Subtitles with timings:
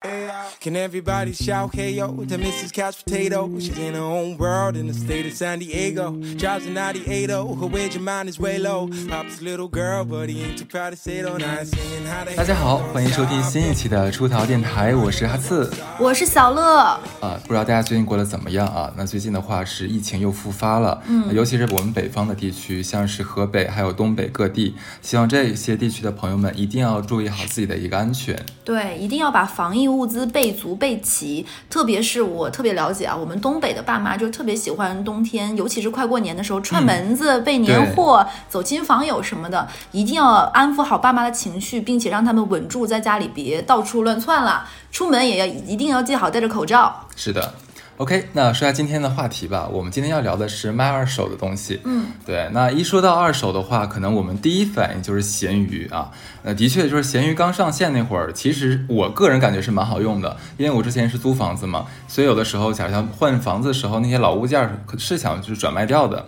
[0.00, 2.72] Can everybody shout hey yo to Mrs.
[2.72, 3.50] Couch Potato?
[3.58, 6.12] She's in her own world in the state of San Diego.
[6.36, 8.88] Drives a 98 her wage your mind is way low.
[9.08, 12.24] Pop's little girl, but he ain't too proud to say it on I saying how
[12.24, 15.68] they 大家好，欢迎收听新一期的出逃电台，我是哈刺
[15.98, 16.78] 我是小乐，
[17.20, 17.40] 啊。
[17.42, 18.92] 不知道大家最近过得怎么样啊？
[18.96, 28.40] 那最近的话是疫情又复发了，嗯，尤其是我们北方的地区，像是河北还有东北各地，希望这些地区的朋友们一定要注意好自己的一个安全。
[28.64, 31.44] 对，一定要把防疫物资备足备齐。
[31.70, 44.68] 特别是我特别了解啊，我们东北的爸妈就特别喜欢冬天，尤其是快过年的时候串门子、备年货、走亲访友什么的，一定要安抚好爸妈的情绪，并且让他们稳住在家里，别到处乱窜了。
[44.90, 47.04] 出门也要一定要记好戴着口罩。
[47.14, 47.54] 是的
[47.98, 49.68] ，OK，那说下今天的话题吧。
[49.70, 51.80] 我们今天要聊的是卖二手的东西。
[51.84, 52.48] 嗯，对。
[52.52, 56.10] 那一说到二手的话，可能我们第一反应就是闲鱼啊。
[56.42, 66.24] 那，的确就是闲鱼刚上线那会儿，其实我个人感觉是蛮好用的，因为我之前是租房子嘛，所以有的时候假如像换房子的时候，那些老物件儿是想就是转卖掉的。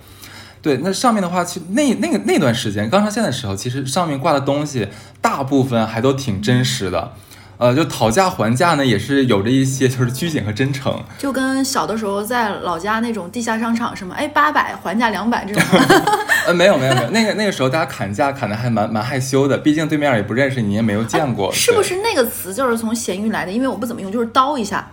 [0.62, 4.88] 对，那上面的话，其实那那个那段时间刚上线的时候，其实上面挂的东西
[5.22, 7.12] 大部分还都挺真实的。
[7.61, 10.98] 呃，就讨价还价呢，也是有着一些就是拘谨和真诚。
[11.19, 15.62] 就跟小的时候在老家那种地下商场什么，哎，八百还价两百这种。
[16.47, 21.53] 呃，没有没有没有，那个那个时候大家砍价砍的还蛮蛮害羞的，毕竟对面也不认识你，也没有见过。
[21.53, 21.83] 是不？
[21.83, 23.53] 是那个词就是从咸鱼来的？
[23.53, 24.91] 因为我不怎么用，就是刀一下。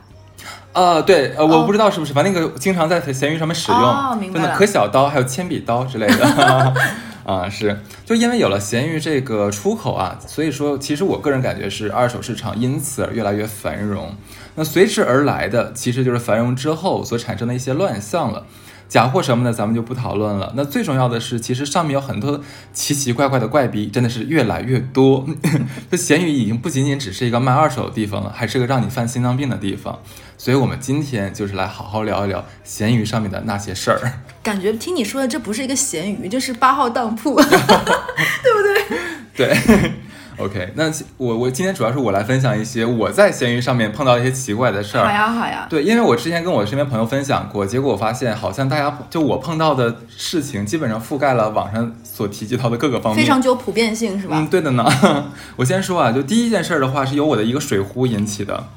[0.73, 6.73] 呃，对，呃，我哦不知道是不是，反正那个经常在闲鱼上面使用，真的可小刀，还有铅笔刀之类的。
[7.27, 14.15] 啊，是，就因为有了闲鱼这个出口啊，所以说，其实我个人感觉是二手市场因此而越来越繁荣。
[14.55, 18.45] 那随之而来的，其实就是繁荣之后所产生的一些乱象了。
[18.87, 20.53] 假货什么的，咱们就不讨论了。
[20.55, 22.39] 那最重要的是，其实上面有很多
[22.71, 25.27] 奇奇怪怪的怪逼，真的是越来越多。
[25.91, 29.99] 这闲鱼已经不仅仅只是一个卖二手的地方了，还是个让你犯心脏病的地方。
[30.37, 33.99] 所以，我们今天就是来好好聊一聊闲鱼上面的那些事儿。
[34.43, 37.35] 感觉听你说的，这不是一个闲鱼，这是八号当铺。
[37.41, 38.97] 对不对？
[39.35, 39.91] 对
[40.37, 45.05] ，OK，那我我今天主要是我来分享一些我在闲鱼上面碰到一些奇怪的事儿。
[45.05, 53.23] 好呀好呀，对，因为我之前跟我身边朋友分享过，结果我发现好像大家就我碰到的事情，基本上覆盖了网上所提及到的各个方面。
[53.23, 54.37] 非常具有普遍性是吧？
[54.39, 54.85] 嗯，对的呢。
[55.57, 58.67] 我先说啊，就第一件事儿的话，是由我的一个水壶引起的。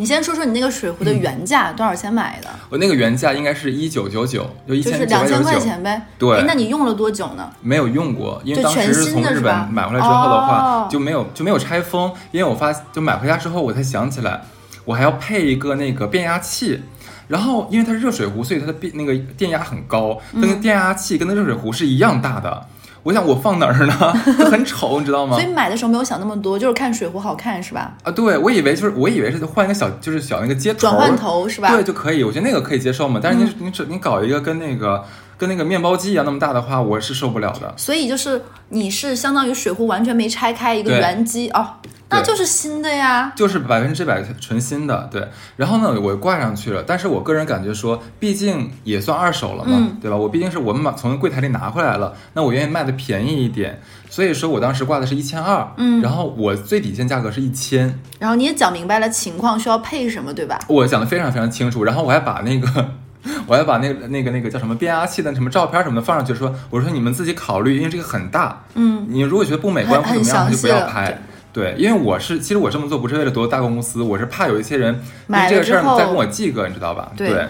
[0.00, 2.48] 你先说说你那个水壶的原价、多少钱买的？
[2.70, 5.60] 我那个原价应该是一九九九，就一就是千两千块。
[5.60, 6.06] 钱呗。
[6.18, 7.50] 对哎那你用了多久呢？
[7.60, 14.40] 没有用过，因为当时是从日本买回来之后的话，哦就没有就没有拆封，因为我发就买回家之后，我才想起来，
[14.86, 16.80] 我还要配一个那个变压器。
[17.28, 22.66] 然后因为它是热水壶，所以它的变那个电压很高，那个电压器跟那热水壶是一样大的。
[23.02, 23.94] 我想我放哪儿呢？
[24.38, 25.52] 就很丑，你知道吗所以？
[25.52, 27.92] 买的时候没有想那么多，就是看水壶好看是吧？
[28.02, 31.68] 啊，对，我以为就是我以为是换一个小就是小那个接头转换头是吧？
[31.70, 33.18] 嗯对就可以，我觉得那个可以接受嘛。
[33.22, 35.02] 但是你、你只你搞一个跟那个
[35.40, 37.72] 跟那个面包机一样那么大的话，我是受不了的。
[37.78, 41.66] 所以就是你是相当于水壶完全没拆开一个原机哦，
[42.10, 43.32] 那就是新的呀。
[43.34, 45.26] 就是百分之百纯新的，对。
[45.56, 50.16] 然后呢，我挂上去了，但是我个人感觉说，毕竟也算二手了嘛，嗯对吧？
[50.18, 53.80] 我毕竟是我们把从柜台里拿回来了，那我愿意卖的便宜一点，
[54.10, 60.60] 所以说我当时挂的是一千二，嗯然后我最底线价格是一千，然后你也讲明白了情况需要配什么，对吧？
[60.68, 62.90] 我讲的非常非常清楚，然后我还把那个。
[63.46, 71.22] 我还把那个那个那个叫什么变压器的什么照片什么的放上去，说我说你们自己考虑，因为这个很大，嗯，你如果觉得不美观或很怎么样，就不要拍。
[71.52, 77.10] 对，因为我是，其实我这么做不是为了夺大公司，我是怕有一些人因为这个事儿再跟我记个，你知道吧？
[77.16, 77.46] 对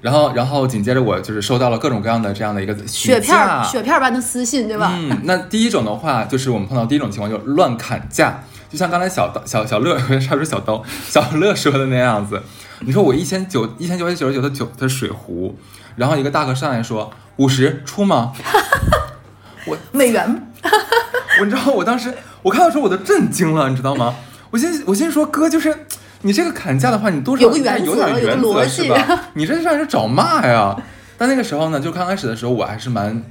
[0.00, 4.92] 然后，然后紧接着我就是收到了各种各样的这样的一个雪片儿雪片儿般的私信，对吧？
[4.94, 12.42] 嗯，那第一种的话，就是我们碰到第一种情况，就是乱砍价，就像刚才小刀小小乐，差点说小刀，小乐说的那样子。
[12.86, 15.56] 你说我一千九一千九百九十九的酒的水壶，
[15.96, 18.32] 然后一个大哥上来说五十出吗？
[19.66, 20.52] 我美元
[21.40, 22.12] 我你知道我当时
[22.42, 24.14] 我看到时候我都震惊了，你知道吗？
[24.50, 25.86] 我心我心说哥就是
[26.22, 29.24] 你这个砍价的话，你多少有个原有点原则是吧？
[29.34, 30.76] 你这让人找骂呀！
[31.16, 33.22] 但那个时候呢，就刚开始的时候，我还是蛮。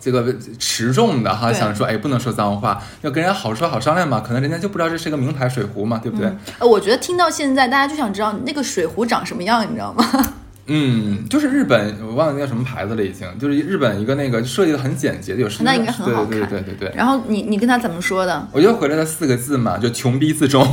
[0.00, 4.20] 这个持重的哈，想说，哎，不能说脏话，要跟人家好说好商量嘛。
[4.20, 6.32] 可能人家就不知道这是个名牌水壶嘛，对不对？
[6.58, 10.04] 呃，我觉得听到现在，大家就想知道那个水壶长什么样，你知道吗？
[10.72, 16.30] 嗯，就是日本，我忘了那叫什么牌子了，已经，就是日本一个那个设计的很简洁的，有那应该很好看。
[16.30, 16.96] 对对对对对对。
[16.96, 18.48] 然后你你跟他怎么说的？
[18.52, 20.64] 我就回了他四个字嘛，就穷逼自重。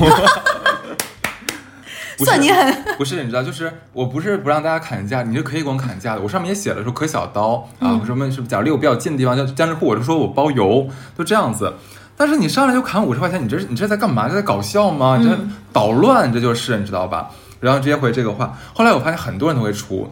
[2.18, 2.96] 不是算你狠。
[2.98, 6.22] 不是，你知道，就是我不是不让大家砍价，你是可以给我砍价的。
[6.22, 10.88] 我上面也写了说可小刀啊，什么什么，假如离我比较近的地方，像江浙沪，我就说我包邮，
[11.18, 11.74] 就这样子。
[12.18, 14.28] 但是你上来就砍五十块钱，你这是你这在干嘛？
[14.28, 15.18] 这在搞笑吗？
[15.18, 17.30] 你这嗯捣乱，这就是你知道吧？
[17.60, 18.58] 然后直接回这个话。
[18.74, 20.12] 后来我发现很多人都会出。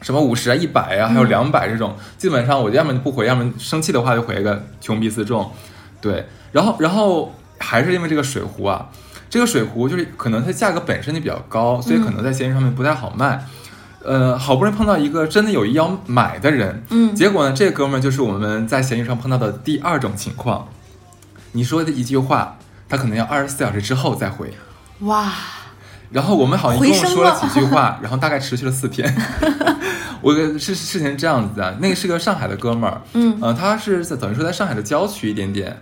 [0.00, 5.48] 什么五十啊、一百啊，还有两百这种，基本上我要么就不回，要么生气的话就回一个穷逼自重，
[6.00, 8.88] 对，然后然后还是因为这个水壶啊，
[9.32, 13.42] 这个水壶就是可能它价格本身就比较高，所以可能在闲鱼上面不太好卖。
[14.04, 20.68] 呃，好不容易碰到一个真的有意要买的人，嗯结果呢，这哥们儿就是我们在闲鱼上碰到的第二种情况。
[21.52, 22.58] 你说的一句话，
[22.90, 24.52] 他可能要二十四小时之后再回。
[24.98, 25.32] 哇，
[26.10, 29.16] 然后我们好像一共说了了几句话， 然后大概持续了四天。
[30.20, 35.80] 我是事事情是这样子的，那个是个上海的哥们儿，嗯呃，他是在等于说在上海的郊区一点点，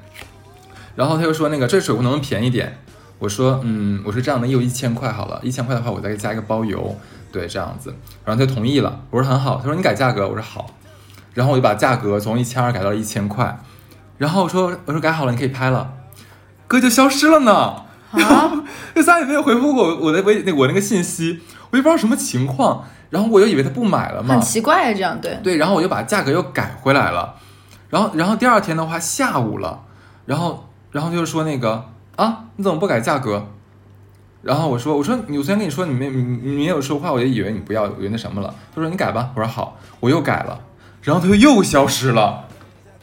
[0.95, 2.79] 然后他就说那个这水壶能不能便宜点？
[3.21, 6.97] 我说嗯，我说这样的，你有一千块好了，一千块的话我再给加一个包邮，
[7.31, 7.95] 对，这样子，
[8.25, 9.01] 然后他就同意了。
[9.11, 10.71] 我说很好，他说你改价格，我说好，
[11.35, 13.61] 然后我就把价格从一千二改到了一千块，
[14.19, 15.93] 然后我说我说改好了，你可以拍了，
[16.67, 17.85] 哥就消失了呢。
[18.13, 21.41] 然后这仨也没有回复过我我的微那我那个信息，
[21.71, 25.39] 我也不知道什么情况，然后我又以为他不买了嘛很，奇怪啊，这样对。
[25.45, 27.37] 对，然后我就把价格又改回来了，
[27.89, 29.85] 然后然后第二天的话下午了，
[30.27, 31.85] 然后然后就是说那个
[32.21, 33.47] 啊你怎么不改价格？
[34.43, 38.55] 然后我说我说你我昨天跟你说你没你你没有说话，我就以为你不要，以为那什么了。
[38.75, 40.61] 他说你改吧，我说好，我又改了，
[41.03, 42.45] 然后他就又消失了，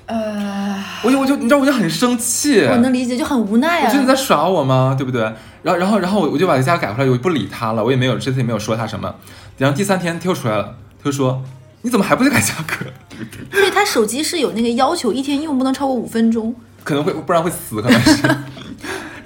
[0.05, 4.01] 呃，我就我就你知道我就很生气，我能理解，就很无奈啊我觉得。
[4.01, 4.93] 你在耍我吗？
[4.95, 5.21] 对不对？
[5.63, 9.15] 然后，然后，然后我我就把这价改回来，我就不理他了，我也没有这次也没有说他什么。
[9.57, 11.43] 然后第三天他又出来了，他就说
[11.81, 12.85] ：“你怎么还不去改价格？
[13.51, 16.55] 所以他手机是有那个要求，一天用不能超过五分钟。
[16.83, 18.23] 可能会不然会死，可能是。”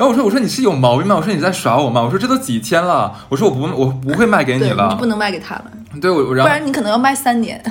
[0.01, 1.15] 然后我说：“我说你是有毛病吗？
[1.15, 2.01] 我说你在耍我吗？
[2.01, 5.05] 我说这都几天了，我说我不我不会卖给你，了你不。
[5.05, 5.65] 能卖给他了，
[6.01, 7.63] 对我然后然你可能要卖三年。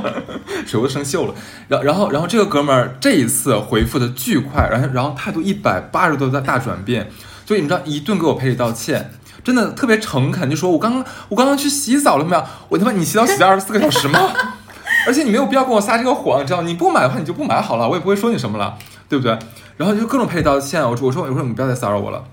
[0.66, 1.34] 手都生锈了。
[1.68, 7.10] 然后然后然后这个哥们儿这一次回复的巨快，然后然后态度一百八十度的大转变，
[7.44, 9.10] 就你知道一顿给我赔礼道歉。
[9.44, 12.42] 真的特别诚恳，就说我刚刚我刚刚去洗澡了没有？
[12.70, 14.32] 我他妈你洗澡洗了二十四个小时吗？
[15.06, 16.62] 而且你没有必要跟我撒这个谎，你知道？
[16.62, 18.74] 你不买的话你就不买好了，我也不会说你什么了，
[19.08, 19.38] 对不对？
[19.76, 22.24] 然后就各种赔礼道歉，我说我说我说你不要再骚扰我了。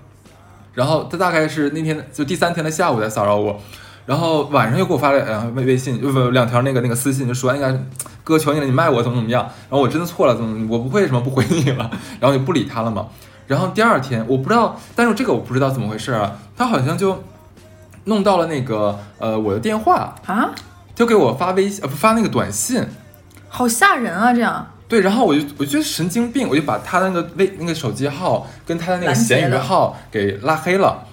[0.72, 3.60] 然后他大概是那天就第三天的下午在骚扰我，
[4.06, 7.80] 然后晚上又给我发了呃微微信，不不两条那个那个私信，就说那个
[8.24, 9.42] 哥求你了，你卖我怎么怎么样？
[9.42, 11.88] 然后我真的错了，怎么我不会什么不回你了，
[12.18, 13.06] 然后就不理他了嘛。
[13.46, 17.22] 然后第二天我不知道，但是这个我不知道怎么回事啊，他好像就
[18.04, 20.50] 弄到了那个呃我的电话，啊，
[20.94, 22.84] 就给我发微信呃不发那个短信，
[23.48, 24.32] 好吓人啊！
[24.32, 31.04] 这样对，然后我就我觉得神经病，我就把他那个微那个手机号跟他的那个闲鱼号给拉黑了，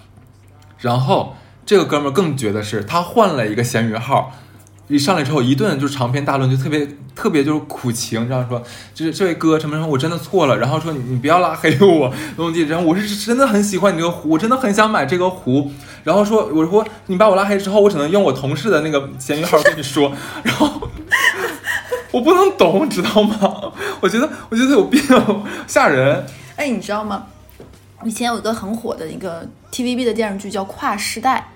[0.78, 1.36] 然后
[1.66, 4.33] 这个哥们儿更绝的是，他换了一个闲鱼号，
[4.88, 8.62] 一上来之后一顿就是长篇大论，就特别特别就是苦情，这样说，
[8.94, 15.72] 就是这位哥什么什么，我真的错了，然后说你你不要拉黑我，怎么地，然后我是真的很喜欢你这个壶，我真的很想买这个壶，
[16.04, 20.12] 然后说我说你把我拉黑之后，我只能用我同事的那个闲鱼号跟你说，
[20.45, 20.88] 然后。
[22.12, 23.72] 我不能懂，知道吗？
[24.02, 25.02] 我觉得，我觉得他有病，
[25.68, 26.25] 吓人。
[26.56, 27.25] 哎，你知道吗？
[28.04, 31.48] 以前有一个很火的一个 TVB 的电视剧叫《跨时代》，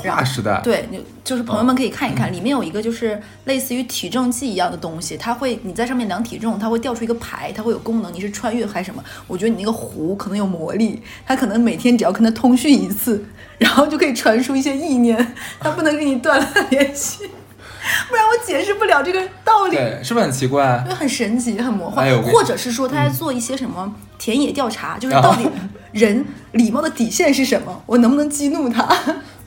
[0.00, 9.04] 跨时代，对，就就是朋友们可以看一看，里面有一个就是类似于体重计一样的东西，它会你在上面量体重，它会掉出一个牌，它会有功能，你是穿越还是什么？
[9.26, 13.22] 我觉得你那个壶可能有魔力，它可能每天只要跟它通讯一次，
[13.58, 17.28] 然后就可以传输一些意念，它不能跟你断了联系，
[18.08, 19.76] 不然我解释不了这个道理。
[19.76, 20.90] 对，是不是很奇怪因？
[20.90, 25.48] 为很神奇，很魔幻，或者是说他在做一些什么田野调查，就是到底
[25.92, 28.86] 人礼貌的底线是什么，我能不能激怒他？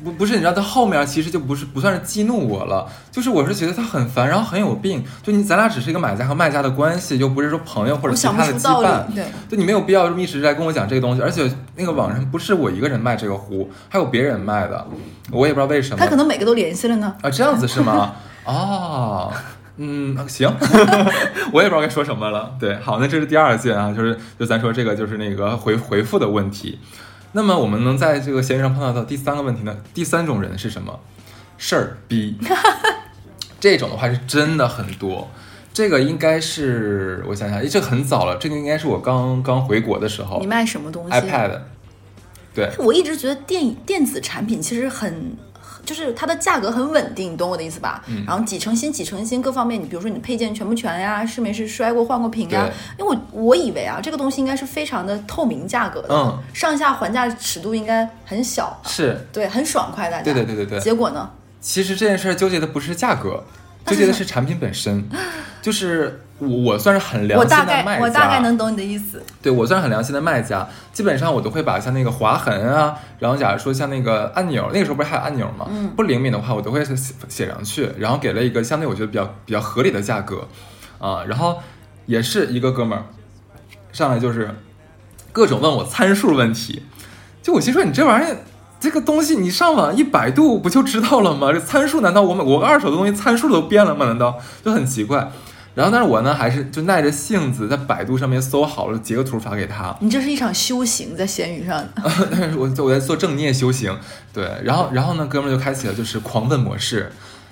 [0.04, 5.04] 不，不是，你知道，他后面其实就不是不算是激怒我了，就是我是觉得他很烦，然后很有病。
[5.22, 9.26] 就你咱俩只是一个买家和卖家的关系，又不是说朋友或者其他的羁绊。，对。
[9.50, 14.86] 就你没有必要这么一直在跟我讲这个东西，而且那个网上不是我一个人卖这个壶，还有别人卖的，
[15.32, 15.98] 我也不知道为什么。
[15.98, 17.16] 他可能每个都联系了呢。
[17.22, 18.14] 啊，这样子是吗？
[18.46, 19.32] 哦，
[19.78, 20.54] 嗯，行，
[21.54, 22.52] 我也不知道该说什么了。
[22.60, 26.78] 对，好，那这是第二件啊，就是就咱说这个就是那个回回复的问题。
[27.34, 29.76] 那么我们能在这个闲鱼上碰到的第三个问题呢？
[29.94, 31.00] 第三种人是什么？
[31.58, 32.38] 事儿逼。
[33.60, 35.30] 这种的话是真的很多。
[35.74, 41.60] 这个应该是我想想，诶这个很早了，这个应该是我刚刚回国的时候你卖什么东西，iPad。
[42.54, 45.36] 对，我一直觉得电电子产品其实很。
[45.86, 48.04] 就是它的价格很稳定，你懂我的意思吧？
[48.08, 52.70] 嗯然后几成新、几成新各方面，你比如说你的配件全不全呀，是没是摔过、换过屏呀？
[52.98, 60.24] 因为我我以为啊，这个东西应该是非常的透明价格的，嗯，上下还价尺度应该很小，是，对，很爽快，大家。
[60.24, 61.30] 对对对对对结果呢？
[61.60, 63.42] 其实这件事儿纠结的不是价格，
[63.86, 65.08] 纠结的是产品本身。
[65.62, 69.24] 就是我我算是很良心的卖家，概我大概能懂你的意思。
[69.42, 75.66] 对我算是很良心的卖家，基本上我都会把像那个划痕啊，然后假如说像那个按钮，那个时候不是还有按钮吗？
[75.70, 76.96] 嗯不灵敏的话，我都会写
[77.30, 80.46] 写上去，然后给了一个相对我觉得比较比较合理的价格，
[81.00, 81.62] 啊，然后
[82.08, 83.06] 也是一个哥们儿
[83.94, 84.54] 上来就是
[85.32, 86.84] 各种问我参数问题，
[87.42, 88.38] 就我心说你这玩意儿。
[88.84, 91.54] 这个东西你上网一百度不就知道了吗？
[91.54, 94.06] 这参数难道我买我二手的东西参数都变了吗？
[94.08, 95.32] 难道就很奇怪？
[95.74, 99.96] 然后但是我呢还是就耐着性子在百度上面搜好了，截个图发给他。
[100.02, 101.82] 你这是一场修行，在闲鱼上。
[102.30, 103.98] 但是我我在做正念修行，
[104.34, 107.10] 对，然后然后呢，哥们儿就开启了就是狂问模式，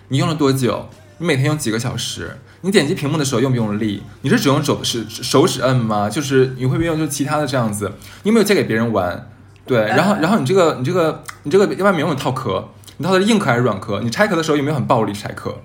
[0.10, 0.90] 你用了多久？
[1.20, 2.40] 你每天用几个小时？
[2.60, 4.04] 你点击屏幕的时候用不用力？
[4.24, 6.10] 你是只用手是手指摁吗？
[6.10, 7.90] 就是你会不会用就其他的这样子？
[8.24, 9.30] 你有没有借给别人玩？
[9.72, 12.68] 对，然后然后你这个你这个你这个外面有没有套壳？
[12.98, 14.02] 你套的是硬壳还是软壳？
[14.02, 15.56] 你拆壳的时候有没有很暴力拆壳？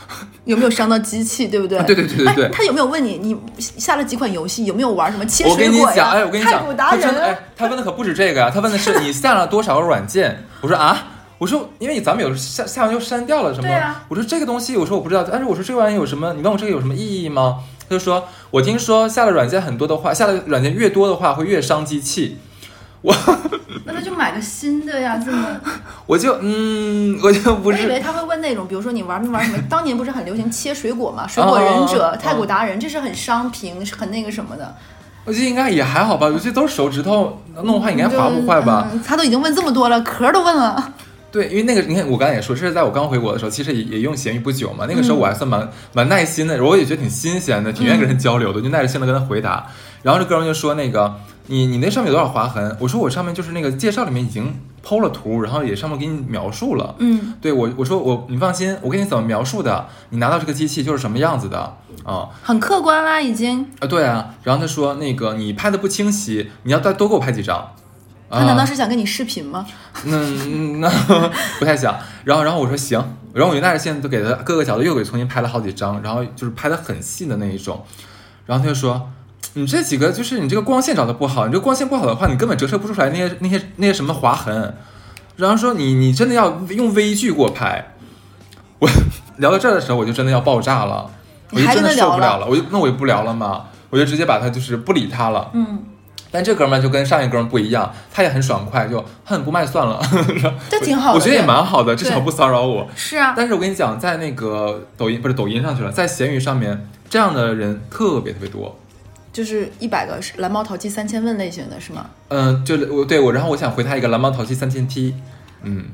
[0.44, 1.78] 有没有伤到机器，对不对？
[1.78, 5.92] 啊对对对对对哎他有没有问你，你下了几款游戏，有没有玩什么切我跟水果呀？
[5.92, 10.44] 你讲，哎，我跟你讲，他真的，哎，他问的可不止这个呀，他问的是你下了多少个软件。
[10.60, 11.06] 我说啊，
[11.38, 16.34] 我说因为咱们有时下下完就删掉了什么，对啊我说这个东西，我说我不知道，但是我说这个玩意有什么？
[16.34, 17.56] 你问我这个有什么意义吗？
[17.88, 22.38] 他就说，我听说下了软件很多的话，下了软件越多的话会越伤机器。
[23.04, 23.14] 我
[23.84, 25.46] 那他就买个新的呀，这么。
[26.06, 29.58] 我就嗯，我就不是我以为他会问那种，比如说你玩没玩什么？
[29.68, 31.28] 当年不是很流行切水果嘛？
[31.28, 34.74] 水果忍者、哦太古达人，这是很伤屏，是很那个什么的。
[35.26, 38.88] 我觉得应该也还好吧，有些都是手指头弄坏，应该划不坏吧？
[38.90, 40.92] 嗯他都已经问这么多了，壳都问了。
[41.34, 44.86] 对，因为那个你看，我刚才也说，这是在我刚回国的时候，其实也也用闲鱼不久嘛。
[44.88, 49.66] 那个时候我还算蛮、蛮耐心的，我也觉得挺新鲜的，挺愿意跟人交流的，就耐着性子跟他回答。
[50.04, 51.12] 然后这哥们就说那个
[51.48, 52.76] 你你那上面有多少划痕？
[52.78, 54.54] 我说我上面就是那个介绍里面已经
[54.86, 56.94] 剖了图，然后也上面给你描述了。
[57.00, 63.66] 嗯，对我我说我你放心，我给你怎么描述的，你拿到这个机器就是什么样子的啊很客观啦，已经。
[63.80, 64.36] 啊对啊。
[64.44, 67.74] 然后他说那个你拍的不清晰，你要再多给我拍几张。
[68.38, 69.66] 他难道啊是想跟你视频吗？
[70.04, 70.90] 嗯，那
[71.58, 71.96] 不太想。
[72.24, 72.98] 然后，然后我说行，
[73.32, 77.84] 然后我就带着性子就给他各个角度又给重新拍了好几张，然后就是拍的很细的那一种。
[78.46, 79.10] 然后他就说，
[79.54, 84.76] 你这几个就是你这个光线找的不好，你这光线不好的话，你根本折射不出来那些那些那些什么划痕。
[85.36, 87.92] 然后说你你真的要用微距给我拍。
[88.80, 88.88] 我
[89.38, 91.10] 聊到这儿的时候，我就真的要爆炸了，
[91.50, 95.50] 我就真的受不了了，我就那我就不聊了嘛，我就直接把他就是不理他了。
[95.54, 95.82] 嗯，
[96.34, 100.02] 但这哥们儿就跟上一哥们儿不一样，他也很爽快，就哼不卖算了。
[100.68, 101.14] 这挺好的。
[101.16, 102.88] 我觉得也蛮好的，至少不骚扰我。
[102.96, 108.76] 是啊，但是我跟你讲，在那个抖音不是抖音上去了，在闲鱼上面，这样的人特别特别多。
[109.32, 112.06] 就是一百个是蓝猫淘气三千问类型的是吗？
[112.30, 115.14] 嗯，就我对我，然后我想回他一个蓝猫淘气三千踢。
[115.62, 115.84] 嗯，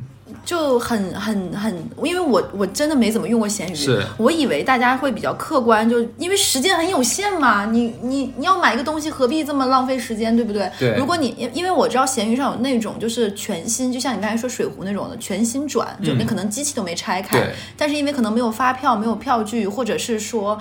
[0.45, 10.71] 就很很很，因为我我真的没怎么用过闲鱼，是我以为大家会比较客观，就因为时间很有限嘛，你你你要买一个东西，何必这么浪费时间，对不对？
[10.79, 20.59] 对如果你因因为我知道闲鱼上有那种就是全新，就像你刚才说水壶那种的全新转，就你可能机器都没拆开，嗯但是因为可能没有发票、没有票据，或者是说。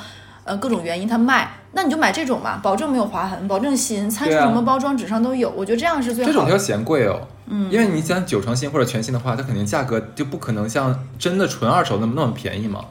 [0.50, 6.34] 呃，各种原因它卖，那你就买这种嘛，保证没有划痕，保证新，参数什么包装纸上都有，我觉得这样是最好的。
[6.34, 7.22] 这种要嫌贵哦。
[7.46, 12.84] 嗯，因为你讲九成新或者全新的话，它肯定价格就不可能像真的纯二手那么那么便宜嘛。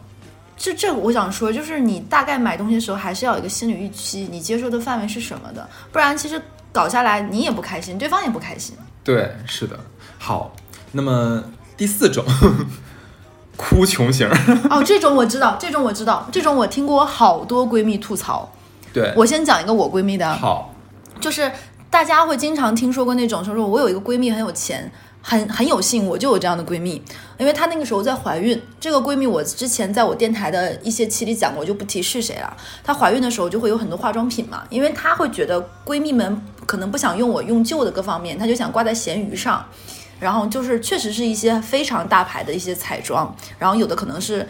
[0.56, 6.40] 这这我想说，就是你大概买东西的时候，还是要有一个心理预期，你接受的范围是什么的，不然其实
[6.72, 8.76] 搞下来你也不开心，对方也不开心。
[9.02, 9.76] 对，是的。
[10.16, 10.54] 好，
[10.92, 11.42] 那么
[11.76, 12.24] 第四种，
[13.58, 14.26] 哭穷型。
[14.70, 18.48] 哦，这种我知道，这种我知道，这种我听过好多闺蜜吐槽。
[18.90, 20.72] 对，我先讲一个我闺蜜的，好，
[21.20, 21.52] 就是
[21.90, 27.02] 大家会经常听说过那种，说说我有一个闺蜜很有钱，很很有幸，我就有这样的闺蜜，
[27.36, 28.60] 因为她那个时候在怀孕。
[28.80, 32.56] 这个闺蜜我之前在我电台的一些期里讲过，我就不提是谁了。
[32.82, 39.64] 她怀孕的时候就会有很多化妆品嘛，因为她会觉得闺蜜们可能不想用我用旧的各方面，她就想挂在闲鱼上。
[40.20, 44.46] 然后就是确实是一些非常大牌的一些彩妆，然后有的可能是。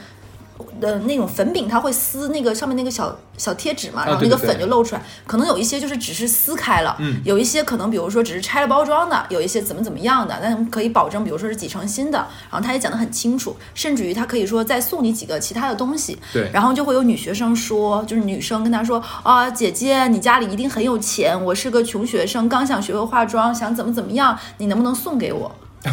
[0.81, 5.03] 的那种粉饼，它会撕那个上面那个小小贴纸嘛，然后那个粉就露出来。
[5.27, 12.19] 可能有一些就是只是撕开了，嗯有一些可能比如说只是拆了包装的，有一些怎么怎么样的，但可以保证，比如说是几成新的。
[12.51, 16.19] 然后他也讲得很清楚，甚至于他可以说再送你几个其他的东西。
[16.33, 25.51] 对然后就会有女学生说，就是女生跟他说啊，姐姐，你家里一定很有钱，我是个穷学生，刚想学会化妆，想怎么怎么样，你能不能送给我？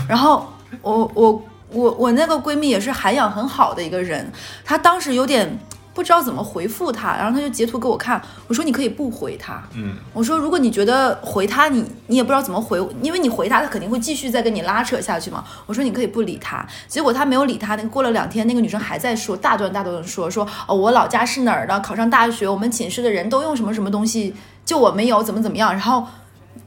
[0.10, 0.52] 然后
[0.82, 1.42] 我我
[1.76, 4.32] 我我那个闺蜜也是涵养很好的一个人，
[4.64, 5.60] 她当时有点
[5.94, 15.44] 不知道怎么回复他，然后她就截图给我看，我说你可以不回他，嗯，我说如果你觉得回他你你也不知道怎么回，因为你回他他肯定会继续再跟你拉扯下去嘛。
[15.66, 24.34] 我说你可以不理他，结果他没有理他，那个过了两天，那个女生还在说大段大段的说说哦我老家是哪儿的，考上大学，我们寝室的人都用什么什么东西，
[24.66, 26.06] 就我没有怎么怎么样，然后。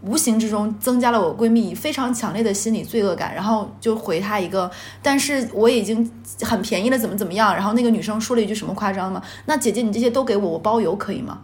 [0.00, 4.70] 无形之中增加了我闺蜜非常强烈的心理罪恶感，然后就回她一个，
[5.02, 6.08] 但是我已经
[6.42, 7.52] 很便宜了，怎么怎么样？
[7.52, 9.20] 然后那个女生说了一句什么夸张吗？
[9.46, 11.40] 那姐姐你这些都给我，我包邮可以吗？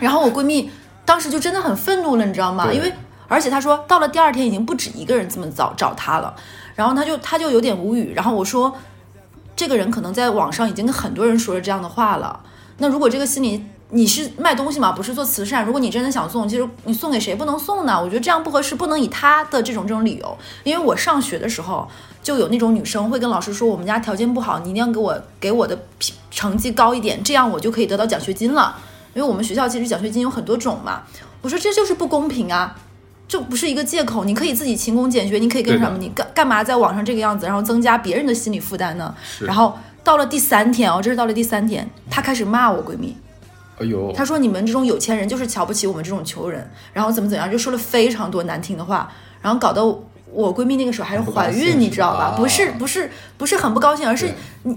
[0.00, 0.70] 然后我闺蜜
[1.04, 2.72] 当时就真的很愤怒了，你知道吗？
[2.72, 2.90] 因为
[3.28, 6.34] 而且她说到了第二天已经不止一个人这么找找她了，
[6.74, 8.74] 然后她就她就有点无语，然后我说
[9.54, 12.40] 这个人可能在网上已经跟很多人说了这样的话了，
[12.78, 13.66] 那如果这个心理。
[13.90, 15.64] 你是卖东西嘛，不是做慈善。
[15.64, 18.00] 如果你真的想送，其实你送给谁不能送呢？
[18.00, 20.38] 我觉得这样不合适，不能以他的这种这种理由。
[20.64, 21.88] 因为我上学的时候
[22.22, 25.78] 就有那种女生会跟老师说，我们家条件不好，你一定要给我给我的
[26.30, 28.76] 成绩高一点，这样我就可以得到奖学金了。
[29.12, 31.02] 因为我们学校其实奖学金有很多种嘛。
[31.40, 32.74] 我说这就是不公平啊，
[33.28, 34.24] 这不是一个借口。
[34.24, 35.98] 你可以自己勤工俭学，你可以跟什么？
[35.98, 39.14] 你干干嘛在网上这个样子，然后增加别人的心理负担呢？
[39.42, 43.16] 然后到了第三天哦，这是到了第三天，她开始骂我闺蜜。
[43.78, 49.10] 哎呦，他说你们这种有钱人就是瞧不起我们这种穷人，然后怎么怎么样，就说了非常多难听的话，
[49.42, 49.84] 然后搞得
[50.30, 52.34] 我闺蜜那个时候还是怀孕，你知道吧？
[52.36, 54.32] 不是不是不是很不高兴，而是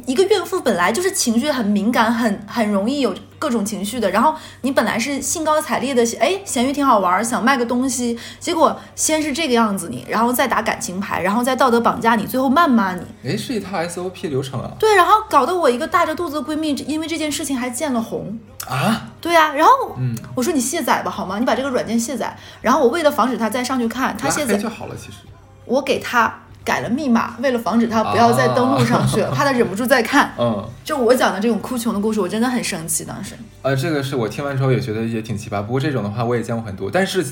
[0.05, 4.09] 一个孕妇本来就是情绪很敏感，很很容易有各种情绪的。
[4.11, 13.01] 然后你本来是兴高采烈的，哎，咸鱼挺好玩，想卖个东西，结果先是这个样子你，然后再打感情牌，然后再道德绑架你，最后谩骂你。
[13.23, 14.71] 哎，是一套 SOP 流程啊。
[14.79, 18.37] 对，然后搞得我一个大着肚子的闺蜜，因为这件事情还见了红。
[18.67, 21.39] 啊，对啊、然后嗯我说你卸载吧，好吗？
[21.39, 22.37] 你把这个软件卸载。
[22.61, 25.19] 然后我为了防止他再上去看，他卸载，就好了，其实。
[25.65, 26.33] 我给他
[26.67, 30.33] 改了密码，为了防止他不要再登录上去了，怕他忍不住再看。
[30.37, 33.05] 嗯，就我讲的这种哭穷的故事，我真的很生气。
[33.05, 35.61] 当时呃，这个是我听完之后也觉得也挺奇葩。
[35.63, 36.91] 不过这种的话我也见过很多。
[36.91, 37.25] 但是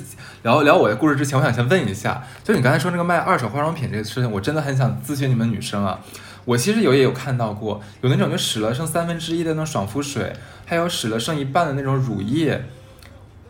[0.43, 5.99] 聊聊我的故事之前，我想先问一下，就你刚才说那个卖二手化妆品这个事情，我真的很想咨询你们女生啊。
[6.45, 10.31] 我其实有也有看到过，有那种就使了剩三分之一的那种爽肤水，
[10.63, 12.63] 还有使了剩一半的那种乳液，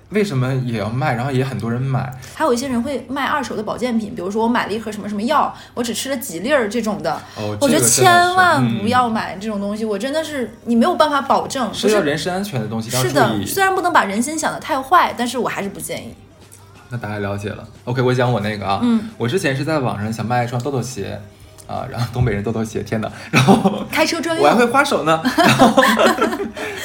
[0.09, 1.15] 为什么也要卖？
[1.15, 2.13] 然后也很多人买。
[2.35, 7.13] 还有一些人会卖二手的保健品，比如说我买了一盒什么什么药，我只吃了几粒儿这种的。
[7.35, 16.13] 哦，我觉得千万嗯不要买这种东西，我真的是你没有办法保证，不是是要人身安全的东西，是的，虽然不能把人心想的太坏，但是我还是不建议。
[16.89, 17.67] 那大家了解了。
[17.85, 21.19] OK，我讲我那个啊，嗯，我之前是在网上想卖一双豆豆鞋，
[21.67, 25.81] 啊，然后东北人豆豆鞋，天哪，然后 开车专我还会，花手呢，然 后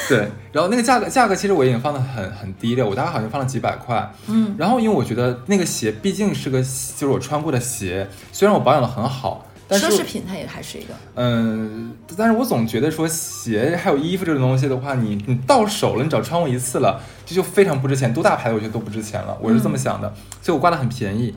[0.09, 10.93] 对，然后那个价格价格其实我已经放的很很低了，我大概好像放了几百块，嗯，然后因为我觉得那个鞋毕竟是个就是我穿过的鞋，虽然我保养的很好，但是奢侈品它也还是一个。
[11.15, 21.33] 嗯，但是我总觉得说鞋还有衣服这种东西的话，你你到手了，你只要穿过一次了，这就非常不值钱，多大牌的我觉得都不值钱了，我是这么想的，所以我挂的很便宜。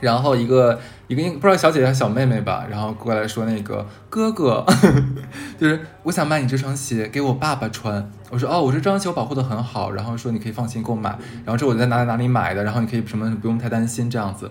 [0.00, 4.64] 然后一个一个不知道小姐姐还是小妹妹吧，然后过来说那个哥哥，
[5.58, 8.10] 就是我想买你这双鞋给我爸爸穿。
[8.30, 11.10] 我说哦，我说这双鞋我保护的很好，然后说你可以放心购买，
[11.44, 14.50] 然后这我在哪里哪里买的，然后你可以什么不用太担心这样子。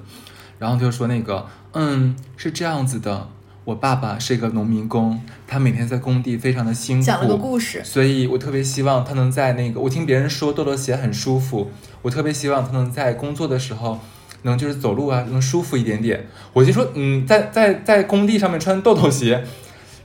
[0.57, 3.27] 然后就说那个，嗯，是这样子的，
[3.65, 11.69] 我爸爸是一个农民工，他每天在工地非常的辛苦，讲了个故事所以我特别希望他能在那个，我听别人说豆豆鞋很舒服，
[12.01, 13.99] 我特别希望他能在工作的时候。
[14.43, 16.25] 能就是走路啊，能舒服一点点。
[16.53, 19.43] 我就说，嗯，在在在工地上面穿豆豆鞋，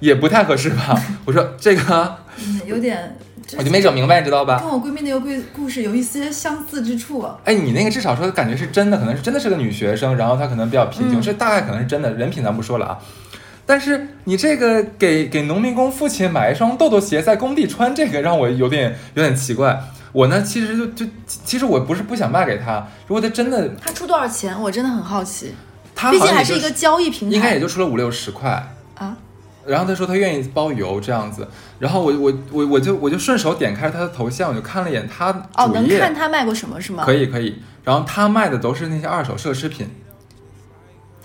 [0.00, 1.00] 也不太合适吧？
[1.26, 3.16] 我说这个，嗯，有点，
[3.56, 4.58] 我就没整明白，你知道吧？
[4.58, 7.38] 跟我闺蜜那个故故事有一些相似之处啊。
[7.44, 12.98] 哎，你那个至少说感觉是真的，可能是真的是个女学生，然后她可能比较贫穷，嗯这大概可能是真的，人品咱不说了啊。
[13.66, 19.78] 但是你这个给给农民工父亲买一双豆豆鞋在工地穿，这个让我有点有点奇怪。
[20.12, 24.60] 我呢，其实就就其实我不是不想卖给他，如果他真的他出多少钱？
[24.60, 25.54] 我真的很好奇。
[25.94, 28.50] 他毕竟还是一个交易平台，应该也就出了五六十块。
[28.94, 29.16] 啊。
[29.66, 31.46] 然后他说他愿意包邮这样子，
[31.78, 37.04] 然后我我我我就我就顺手点开他的头像，我就看了一眼他哦，能，看他卖过什么是吗？
[37.04, 37.60] 可以可以。
[37.84, 39.90] 然后他卖的都是那些二手奢侈品，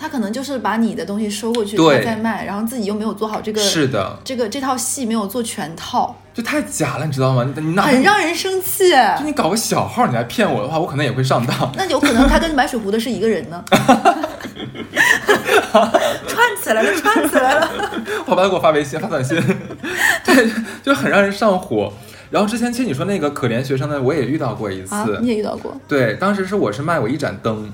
[0.04, 7.50] 他可能就是把你的东西收过去，对他再卖，然后自己又没有做好这个是的，这个这套戏没有做全套，就太假了，你知道吗？
[7.82, 8.90] 很让人生气。
[9.18, 11.72] 就你搞个小号，你来骗我的话，我可能也会上当。
[11.78, 13.64] 那有可能他跟买水壶的是一个人呢，
[16.28, 17.72] 串起来了，串起来了。
[18.28, 19.42] 好吧，他给我发微信发短信，
[20.26, 20.52] 对，
[20.84, 21.94] 就很让人上火。
[22.30, 25.74] 然后之前其实你说那个可怜学生呢，我也遇到过一次，啊，你也遇到过？
[25.88, 27.72] 对，当时是我是卖我一盏灯，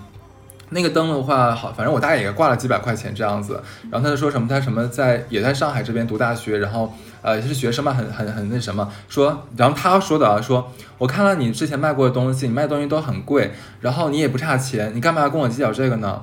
[0.71, 3.61] 那个灯的话，好，反正我大概也挂了几百块钱这样子。
[3.89, 9.47] 然后他就说什么，他什么在也在上海这边读大学，然后呃是学生嘛，很很很那什么说。
[9.57, 13.51] 然后他说的啊，说我看了你之前卖过的东西，你卖东西都很贵，
[13.81, 16.21] 然后你也不差钱，你干嘛要跟我计较这个呢？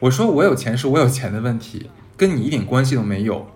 [0.00, 3.46] 我说我有钱是我有钱的问题，跟你一点关系都没有，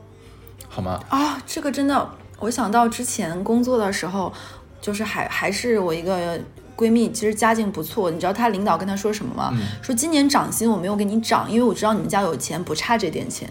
[0.69, 1.01] 好吗？
[1.09, 4.33] 啊，这个真的，我想到之前工作的时候，
[4.81, 6.39] 就是还还是我一个。
[6.77, 9.53] 闺蜜其实家境不错，你知道她领导跟她说什么吗？
[9.83, 13.49] 说今年涨薪我没有给你涨，因为我知道你们家有钱，不差这点钱。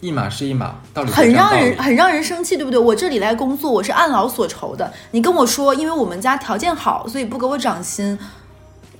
[0.00, 2.78] 一码是一码，道理很让人很让人生气，对不对？
[2.78, 4.92] 我这里来工作，我是按劳所酬的。
[5.10, 8.18] 你跟我说，因为我们家条件好，所以不给我涨薪，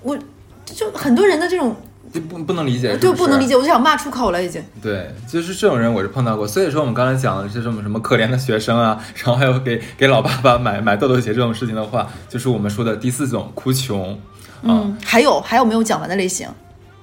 [0.02, 0.18] 我
[0.64, 1.76] 就很多人的这种。
[2.12, 4.62] 就不不能理解，对，不能理解，我就想骂出口了，已经。
[4.82, 6.46] 对，就是这种人，我是碰到过。
[6.46, 14.18] 所以说，我们刚才讲的是什么什么可怜的学生啊，然后还有给给老爸爸买买豆豆鞋这种事情的话，就是我们说的第四种哭穷。
[14.62, 16.48] 嗯，还有还有没有讲完的类型？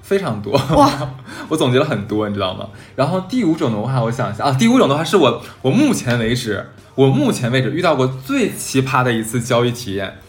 [0.02, 0.92] 非常多哇！
[1.50, 2.68] 我总结了很多，你知道吗？
[2.96, 10.20] 然后第五种的话，我想一下啊，第五种的话是我我目前为止我目前为止遇到过最奇葩的一次交易体验。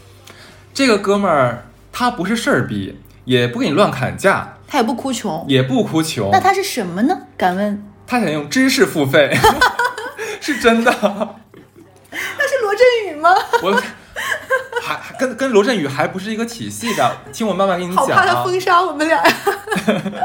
[0.73, 4.56] 这个哥们儿他不是事儿逼，也不给你乱砍价。
[4.69, 7.17] 他也不哭穷，也不哭穷，那他是什么呢？
[7.37, 7.83] 敢问？
[8.07, 9.37] 他想用知识付费，
[10.41, 10.91] 是真的。
[12.11, 13.31] 那是罗振宇吗？
[13.63, 13.83] 我
[14.81, 18.09] 还跟跟罗振宇还不是一个体系的，听我慢慢跟你讲啊。
[18.09, 19.23] 好怕他封杀我们俩。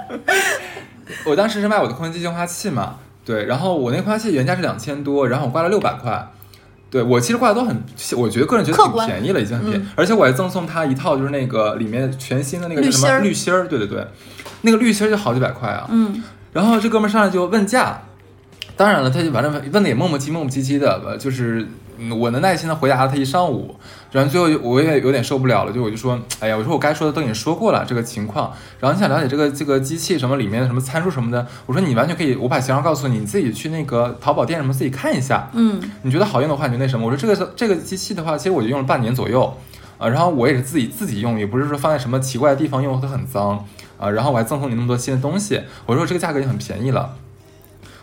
[1.26, 6.26] 我当时是卖我的空气净化器嘛，对，然后我那空气器原价是两千多，然后我挂了六百块。
[6.92, 7.76] 对我其实挂的都很，
[8.16, 14.06] 我觉得个人觉得挺便宜了，已经很便宜，而且我还赠送他一套，就是那个里面全新的那个什么滤芯儿，对对对，
[14.62, 15.88] 那个滤芯儿就好几百块啊。
[15.90, 16.22] 嗯，
[16.54, 18.04] 然后这哥们上来就问价，
[18.76, 21.68] 当然了，他就反正问的也磨磨唧磨磨唧唧的，就是。
[22.10, 23.76] 我能耐心的回答了他一上午，
[24.12, 39.56] 然后最后我也有点受不了了，就我就说，哎呀，我说我该说的都已经说过了这个情况，然后你想了解这个这个机器什么里面的什么参数什么的，我说你完全可以，我把型号告诉你，你自己去那个淘宝店什么自己看一下，嗯，你觉得好用的话你就那什么，我说这个这个机器的话，其实我就用了半年左右，
[39.98, 43.66] 啊，然后我也是自己自己用，也不是说放在什么奇怪的地方用它很脏，
[44.00, 47.16] 啊，然后我还赠送你那么多新的东西，我说这个价格也很便宜了。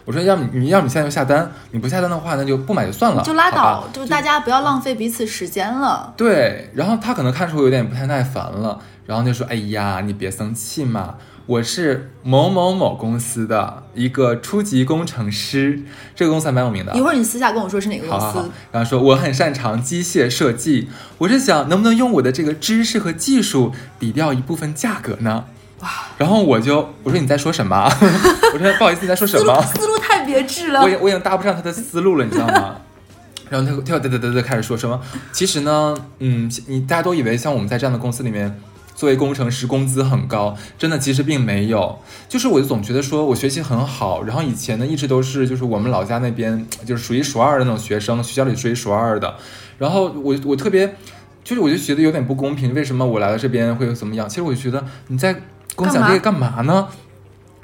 [0.08, 6.14] 我说，要么你要么现在就下单，你不下单的话，那就不买就算了，就拉倒，就大家不要浪费彼此时间了。
[6.16, 15.82] 对，然后他可能看出我有点不太耐烦了，然后就说：“哎呀，你别生气嘛，我是某某某公司的一个初级工程师，
[16.16, 16.94] 这个公司还蛮有名的。
[16.94, 18.50] 一会儿你私下跟我说是哪个公司。
[18.72, 25.44] 然后说我很擅长机械设计，我是想能不能用我的这个知识和技术抵掉一部分价格呢？”
[25.80, 25.88] 哇！
[26.16, 27.84] 然后我就我说你在说什么？
[28.52, 29.62] 我说不好意思，你在说什么？
[29.62, 29.97] 思路太
[30.28, 30.82] 别致了。
[30.82, 32.76] 我我已经搭不上他的思路了，你知道吗？
[33.50, 35.00] 然后他跳嘚嘚嘚嘚开始说什么？
[35.32, 38.60] 其实呢，嗯，你大家都以为像我们在这样的公司里面，
[38.94, 41.98] 作为工程师工资很高，真的其实并没有。
[42.28, 49.34] 就是我就总觉得说我学习很好，然后以前呢一直都是就是我们老家那边就是数一数二的那种学生，学校里数一数二的。
[49.78, 50.94] 然后我我特别
[51.42, 54.28] 就是我就觉得有点不公平，为什么我来了这边会怎么样？
[54.28, 55.34] 其实我就觉得你在。
[55.76, 56.88] 跟我讲这个干嘛呢？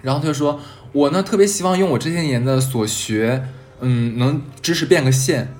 [0.01, 0.61] 然后他就说
[0.95, 3.45] ：“我呢特别希望用我这些年的所学，
[3.81, 5.53] 嗯，能知识变个现，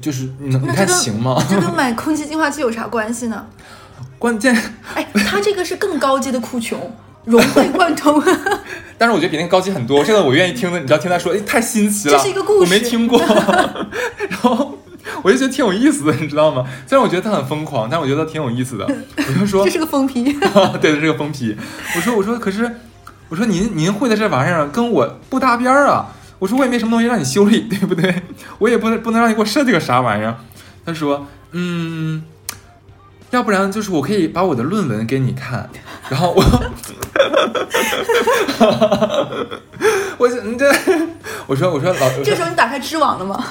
[0.00, 1.42] 就是你能你看行吗？
[1.50, 3.46] 这跟买空气净化器有啥关系呢？
[4.18, 4.54] 关键，
[4.94, 6.78] 哎，它这个是更高阶的哭穷，
[7.24, 8.22] 融会贯通。
[8.98, 10.04] 但是我觉得比那个高级很多。
[10.04, 13.18] 这个我愿意听的，你知道，听他说，哎，太新奇了，这是一个故事，我没听过。
[14.28, 14.78] 然后。
[15.22, 16.64] 我就觉得挺有意思的，你知道吗？
[16.84, 18.84] 虽然我觉得他很疯狂，但我觉得挺有意思的。
[19.16, 20.24] 我就说这是个疯批，
[20.80, 21.56] 对，这是个疯批。
[21.94, 22.68] 我说，我说，可是，
[23.28, 26.06] 我说您您会的这玩意儿跟我不搭边儿啊。
[26.38, 28.22] 我说我也没什么东西让你修理，对不对？
[28.58, 30.36] 我也不能不能让你给我设计个啥玩意儿。
[30.84, 32.22] 他说，嗯。
[33.32, 35.68] 要不然就是我可以把我的论文给你看，
[36.08, 36.40] 然后我，
[40.18, 40.66] 我你这，
[41.46, 43.44] 我说我说老，这时候你打开知网了吗？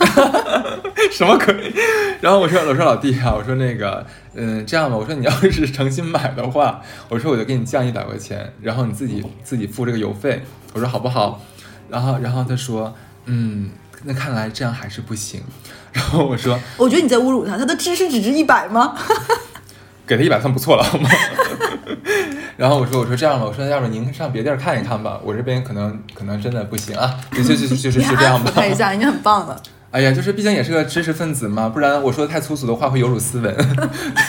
[1.12, 1.74] 什么鬼？
[2.22, 11.42] 然后我说我说老弟啊，我说那个嗯这样吧，我说你要是诚心买的话，我说我就给你降一百块钱，然后你自己自己付这个邮费，我说好不好？
[11.90, 12.94] 然后然后他说
[13.26, 13.70] 嗯，
[14.04, 15.42] 那看来这样还是不行。
[15.94, 18.98] 然后我说，我觉得你在侮辱他，他的知识只值一百吗？
[20.06, 21.10] 给他一百算不错了，好吗？
[22.58, 29.62] 然后我说：“我说这样吧，我说要不您上别地儿看一看吧，我这边可能可能真的不行啊，就就就 就是这样吧。”看一下，已经很棒了。
[29.92, 33.54] 哎呀，就是毕竟也是个知识分子嘛，不然我说的太粗俗的话会有辱斯文。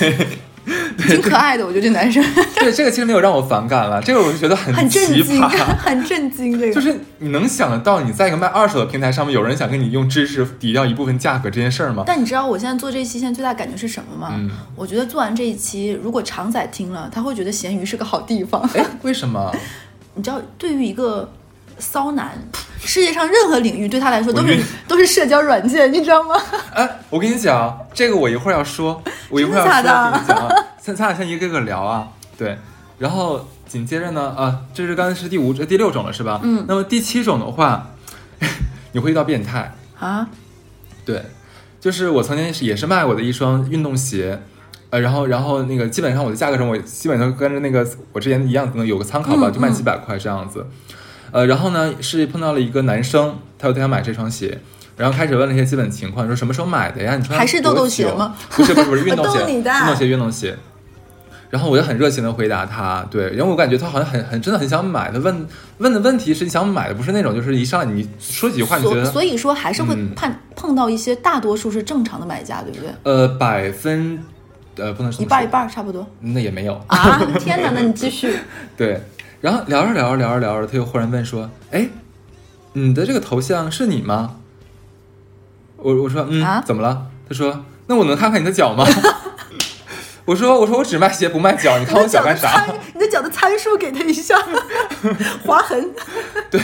[0.00, 0.26] 对
[1.06, 2.24] 挺可爱的，我觉得这男生
[2.58, 5.48] 对，这个其实没有让我反感了，这个我就觉得很很震惊，奇葩。
[5.76, 6.58] 很震惊。
[6.58, 12.04] 这个就是你能想得到，你在一个卖二手的平台上面，有人想跟你用知识抵掉一部分价格这件事儿吗？
[12.06, 14.32] 但你知道我现在做这一期，现在最大感觉是什么吗？
[14.34, 18.62] 嗯我觉得做完这一期，如果常仔听了，他会觉得闲鱼是个好地方。
[18.74, 19.54] 哎，为什么？
[20.14, 21.30] 你知道，对于一个
[21.78, 22.32] 骚男，
[22.80, 24.58] 世界上任何领域对他来说都是
[24.88, 26.34] 都是社交软件，你知道吗？
[26.74, 30.12] 哎，我跟你讲，这个我一会儿要说， 我一会儿要说，真的假的？
[30.12, 32.08] 跟你讲啊，咱咱俩先一个个聊啊，
[32.38, 32.58] 对，
[32.98, 36.40] 然后紧接着呢，啊，这是刚才是第五、这第六种了，是吧？
[36.42, 36.64] 嗯。
[36.68, 37.90] 那么第七种的话，
[38.92, 40.28] 你会遇到变态，啊，
[41.04, 41.22] 对，
[41.80, 44.40] 就是我曾经也是卖过的一双运动鞋，
[44.90, 50.66] 呃，然后然后那个基本上我的价格上我基本上跟着那个我之前一样，可能有个参考吧，嗯就卖几百块这样子。
[51.36, 54.58] 呃，然后呢是碰到了一个男生，他说他想买这双鞋，
[54.96, 57.14] 然后开始问了一些基本情况，说什么时候买的呀？
[57.14, 58.34] 你穿还是豆豆鞋吗？
[58.56, 60.56] 不是不是不是 运动鞋，运动鞋运动鞋。
[61.50, 65.46] 然后我就很热情的回答他，对，因为我感觉他好像很很真的很想买，他问
[65.76, 72.88] 问的问题是你想买的，不是那种就是一上来你说几句话你觉得所所以说还是会嗯碰碰到一些大多数是正常的买家，对不对？
[73.02, 74.18] 呃百分
[74.76, 77.20] 呃不能说一半儿一半儿差不多那也没有啊！
[77.38, 78.36] 天哪，那你继续。
[78.76, 79.00] 对，
[79.46, 81.88] 然后聊着聊着聊着聊着，他又忽然问说：“哎，
[82.72, 84.36] 你的这个头像是你吗？”
[85.78, 88.84] 我我说：“嗯，啊怎么了？”他说：“那我能看看你的脚吗？”
[90.26, 93.56] 我说：“我说我只卖鞋不卖脚，你看我脚干啥你的脚的参？
[93.56, 94.36] 数给他一下，
[95.46, 95.94] 划痕。
[96.50, 96.60] 对，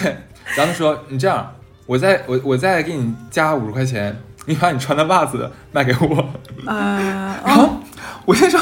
[0.57, 1.55] 然后他说：“你这样，
[1.87, 6.29] 我再我我再给你加五十块钱，你把你穿的袜子卖给我。”
[6.66, 7.77] 呃，然后
[8.25, 8.61] 我先说，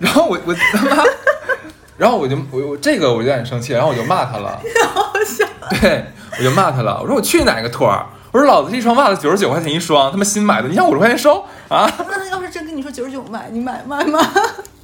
[0.00, 1.04] 然后我我他妈，
[1.96, 4.60] 然后我就我我这个我就有点生气，然后我就骂他了。
[5.80, 6.06] 对，
[6.38, 7.00] 我就骂他了。
[7.00, 8.04] 我说我去哪个托儿？
[8.32, 11.90] 我说老子这一双袜子九十九块钱一双，他妈新买的，你想五十块钱收啊？
[11.98, 14.18] 那他要是真跟你说九十九买，你买买吗？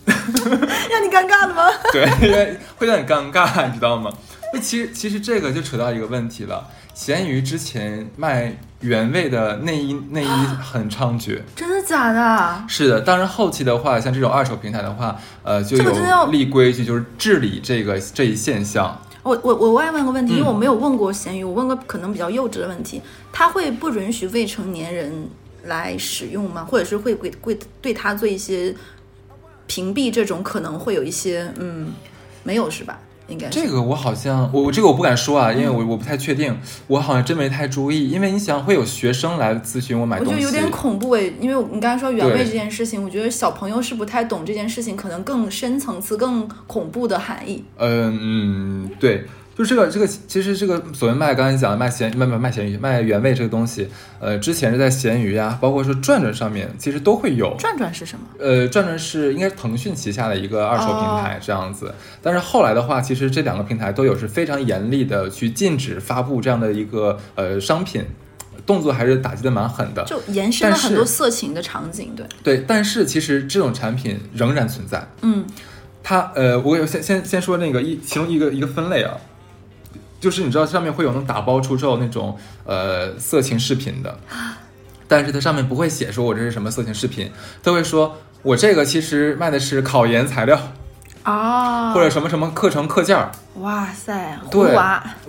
[0.06, 1.68] 让你尴尬的吗？
[1.92, 4.10] 对，会让你尴尬，你知道吗？
[4.52, 6.64] 那其实其实这个就扯到一个问题了。
[6.94, 10.28] 闲鱼之前卖原味的内衣内衣
[10.62, 12.64] 很猖獗， 真的假的？
[12.68, 19.00] 是的，当然后期的话，像这种二手平台的话，呃，就这个真的要有立规矩，就是治理这个这一现象。
[19.22, 25.28] 我我我外问个问题，因为嗯我没有问过闲鱼，我问个可能比较幼稚的问题，他会不允许未成年人
[25.64, 26.64] 来使用吗？
[26.64, 28.74] 或者是会会会对他做一些
[29.66, 30.10] 屏蔽？
[30.10, 31.92] 这种可能会有一些嗯，
[32.42, 32.98] 没有是吧？
[33.30, 36.54] 应该这个我好像我我这个我不敢说啊，因为我我不太确定，
[36.88, 47.64] 我好像真没太注意，因为你想会有学生来咨询我买东西，我觉得有点恐怖诶，因为你刚才说原味这件事情，我觉得小朋友是不太懂这件事情，可能更深层次、更恐怖的含义。
[47.78, 49.24] 嗯嗯，对，
[49.60, 53.86] 就这个这个，其实这个所谓卖刚才讲的卖咸卖卖卖咸鱼卖原味这个东西，
[54.18, 57.54] 呃，之前是在咸鱼呀、包括说转转上面，其实都会有。
[57.58, 58.24] 转转是什么？
[58.38, 68.02] 呃，转转是应该是腾讯旗下的一个二手平台这样子，但是后来的话，其实这两个平台都有是非常严厉的去禁止发布这样的一个呃商品，
[68.64, 70.02] 动作还是打击的蛮狠的。
[70.04, 75.06] 就延伸了很多色情的场景，对，对，但是其实这种产品仍然存在。
[75.20, 75.44] 嗯，
[76.02, 79.14] 它呃，我有先先先说那个一其中一个一个分类啊，
[80.20, 84.16] 就是你知道上面会有那种打包出售那种呃色情视频的，
[85.08, 90.58] 但是它上面不会写说我这是什么色情视频，它会说我这个其实卖的是考研材料
[91.22, 93.32] 啊，或者什么什么课程课件儿。
[93.56, 94.78] 哇塞，对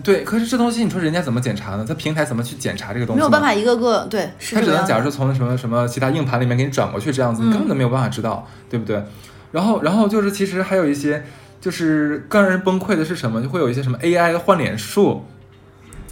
[0.03, 1.83] 对，可是这东西你说人家怎么检查呢？
[1.87, 3.17] 它平台怎么去检查这个东西？
[3.17, 3.41] 没有办。
[3.41, 9.03] 法一个个对，是它只能假如说从什么什么其他硬盘里面给你转过去这样子，你根本都没有办法知道，对不对？
[9.51, 11.25] 然后，然后就是其实还有一些，
[11.61, 13.41] 就是更让人崩溃的是什么？
[13.41, 15.23] 就会有一些什么 AI 换脸术，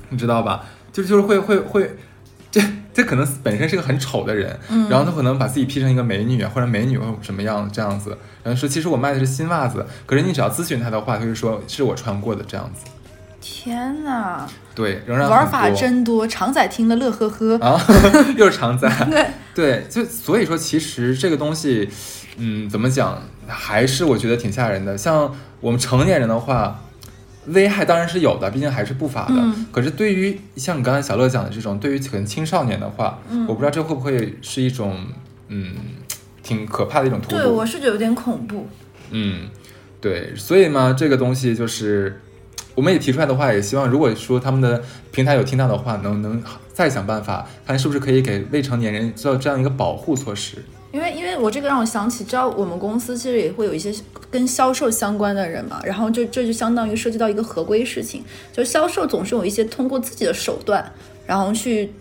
[0.09, 0.63] 你知道吧？
[0.93, 1.97] 就就是会会会，
[2.49, 2.61] 这
[2.93, 12.85] 这可能本身是个很丑的人，嗯然后他可能把自己 P 成一个美女啊，或者美女或者什么样这样子，然后说其实我卖的是新袜子，可是你只要咨询他的话，他就说是我穿过的这样子。
[13.41, 17.57] 天哪，对，仍然玩法真多，常仔听了乐呵呵。
[17.59, 17.79] 啊，
[18.35, 18.89] 又是常仔。
[19.09, 21.89] 对，对，就所以说，其实这个东西，
[22.37, 24.97] 嗯，怎么讲，还是我觉得挺吓人的。
[24.97, 26.79] 像我们成年人的话，
[27.47, 29.35] 危害当然是有的，毕竟还是不法的。
[29.35, 34.97] 嗯可是对于像你刚才小乐讲的这种，对于可能青少年的话，嗯我不知道这会不会是一种，
[35.47, 35.73] 嗯，
[36.43, 38.67] 挺可怕的一种荼对，我是觉得有点恐怖。
[39.11, 39.49] 嗯，
[39.99, 42.21] 对，所以嘛，这个东西就是
[42.75, 50.63] 我们也提出来的话，也希望如果说他们的平台有听到的话，能能再想办法，看是不是可以给未成年人做这样一个保护措施。
[50.91, 53.93] 因为因为我这个让我想起，知道我们公司其实也会有一些
[54.31, 60.91] 跟销售相关的人嘛，然后就这就相当于涉及到一个合规事情，就销售总是有一些通过自己的手段，
[61.27, 61.91] 然后去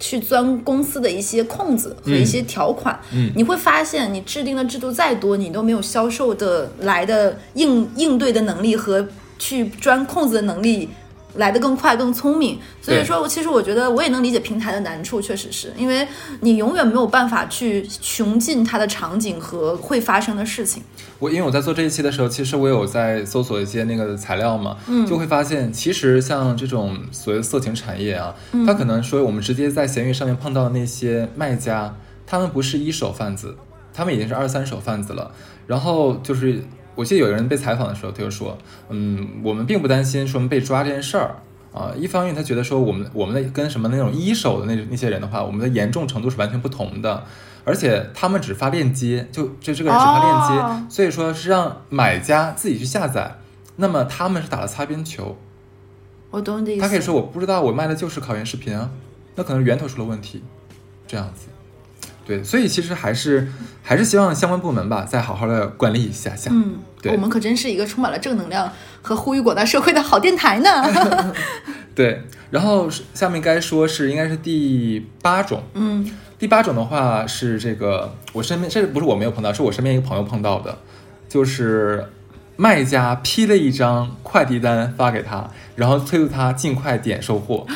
[0.00, 9.06] 去钻公司的一些空子和一些条款，嗯你会发现你制定的制度再多，你都没有销售的来的应应对的能力和
[9.38, 10.88] 去钻空子的能力。
[11.36, 16.06] 来得更快、更聪明，所以对说，其实我觉得我也能理解平台的难处，确实是因为
[16.40, 20.82] 你永远没有办法去穷尽它的场景和会发生的事情。
[21.18, 28.34] 我因为我在做这一期的时候，其实我有在搜索一些那个材料嘛，嗯，就会发现，其实像这种所谓的色情产业啊，
[28.66, 31.94] 它可能说我们直接在闲鱼上面碰到的那些卖家，
[32.26, 33.56] 他们不是一手贩子，
[33.94, 35.30] 他们已经是二三手贩子了。
[35.68, 36.64] 然后就是，
[36.94, 38.56] 我记得有人被采访的时候，他就说，
[38.88, 41.36] 嗯，我们并不担心说我们被抓这件事儿。
[41.72, 47.24] 啊，一方面他觉得说我们我们的跟什么那种一手的那那些人的话，我们的严重程度是完全不同的，
[47.64, 53.38] 而且他们只发链接，就就这个人只发链接，哦所以说是让买家自己去下载，
[53.76, 55.34] 那么他们是打了擦边球，
[56.30, 56.82] 我懂你的意思。
[56.82, 58.90] 他可以说我不知道我卖的就是考研视频啊，
[59.36, 60.42] 那可能源头出了问题，
[61.06, 61.46] 这样子，
[62.24, 63.48] 对，所以其实还是
[63.82, 68.70] 还是希望相关部门吧，再好好的管理一下下，嗯，对我们可真是一个充满了正能量
[69.02, 70.70] 和呼吁广大社会的好电台呢。
[71.94, 76.08] 对，然后下面该说是应该是第八种，嗯，
[76.38, 80.78] 第八种的话是这个，我身边这不是我没有碰到，是我身边一个朋友碰到的，
[81.28, 82.06] 就是
[82.56, 87.66] 卖家批了一张快递单发给他，然后催促他尽快点收货，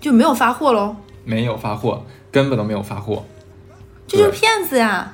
[0.00, 3.24] 就没有发货喽，没有发货，根本都没有发货。
[4.06, 5.12] 这就是骗子呀！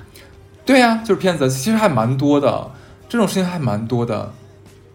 [0.64, 2.70] 对呀、就是骗子，其实还蛮多的，
[3.08, 4.32] 这种事情还蛮多的，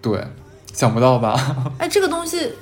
[0.02, 0.26] 对，
[0.74, 1.36] 想不到吧？
[1.80, 2.54] 哎，这个东西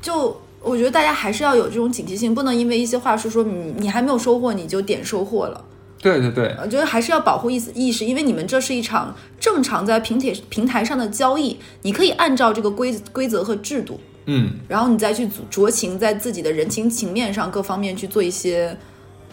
[0.00, 0.40] 就。
[0.60, 5.64] 我觉得大家还是要有这种警惕性，不能因为一些话术说你你还没有收获你就点收获了。
[6.02, 18.76] 对对对，我觉得还是要保护意思意识，因为你们这是一场正常在平铁平台上的交易，你可以按照这个规规则和制度，嗯，然后你再去酌情在自己的人情情面上各方面去做一些，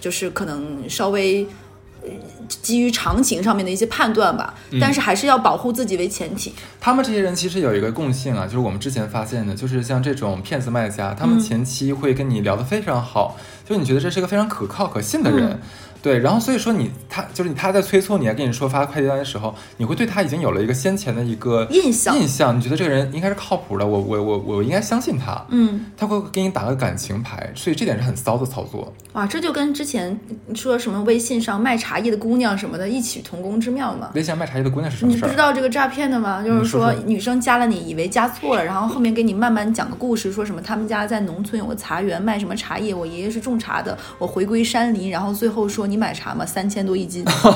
[0.05, 1.43] 就是可能稍微
[2.03, 2.09] 呃
[2.47, 6.53] 基于常情上面的一些判断吧，但是还是要保护自己为前提。
[6.79, 13.35] 他们这些人其实有一个共性啊，就是我们之前发现的，就是像这种骗子卖家，他们前期会跟你聊得非常好，
[13.67, 15.49] 就是你觉得这是一个非常可靠可信的人。
[15.49, 15.59] 嗯
[16.05, 28.93] 对，然后所以说你他就是你他在催促你，跟你说发快递单的时候，你会对他已经有了一个先前的一个印象印象，你觉得这个人应该是靠谱的，我我我我应该相信他，嗯，他会给你打个感情牌，所以这点是很骚的操作。
[29.13, 30.15] 哇，这就跟之前
[30.53, 34.11] 说什么微信上卖茶叶的姑娘什么的异曲同工之妙嘛。
[34.13, 35.27] 微信卖茶叶的姑娘是什么你不？
[35.27, 36.43] 知道这个诈骗的吗？
[36.43, 47.49] 就是说女生加了你，以为加错了，然后后面给你慢慢讲个故事，说什么他们家在农村有个茶园，卖什么茶叶，我爷爷是种茶的，我回归山林，然后最后说你买茶吗，三千多一斤， 是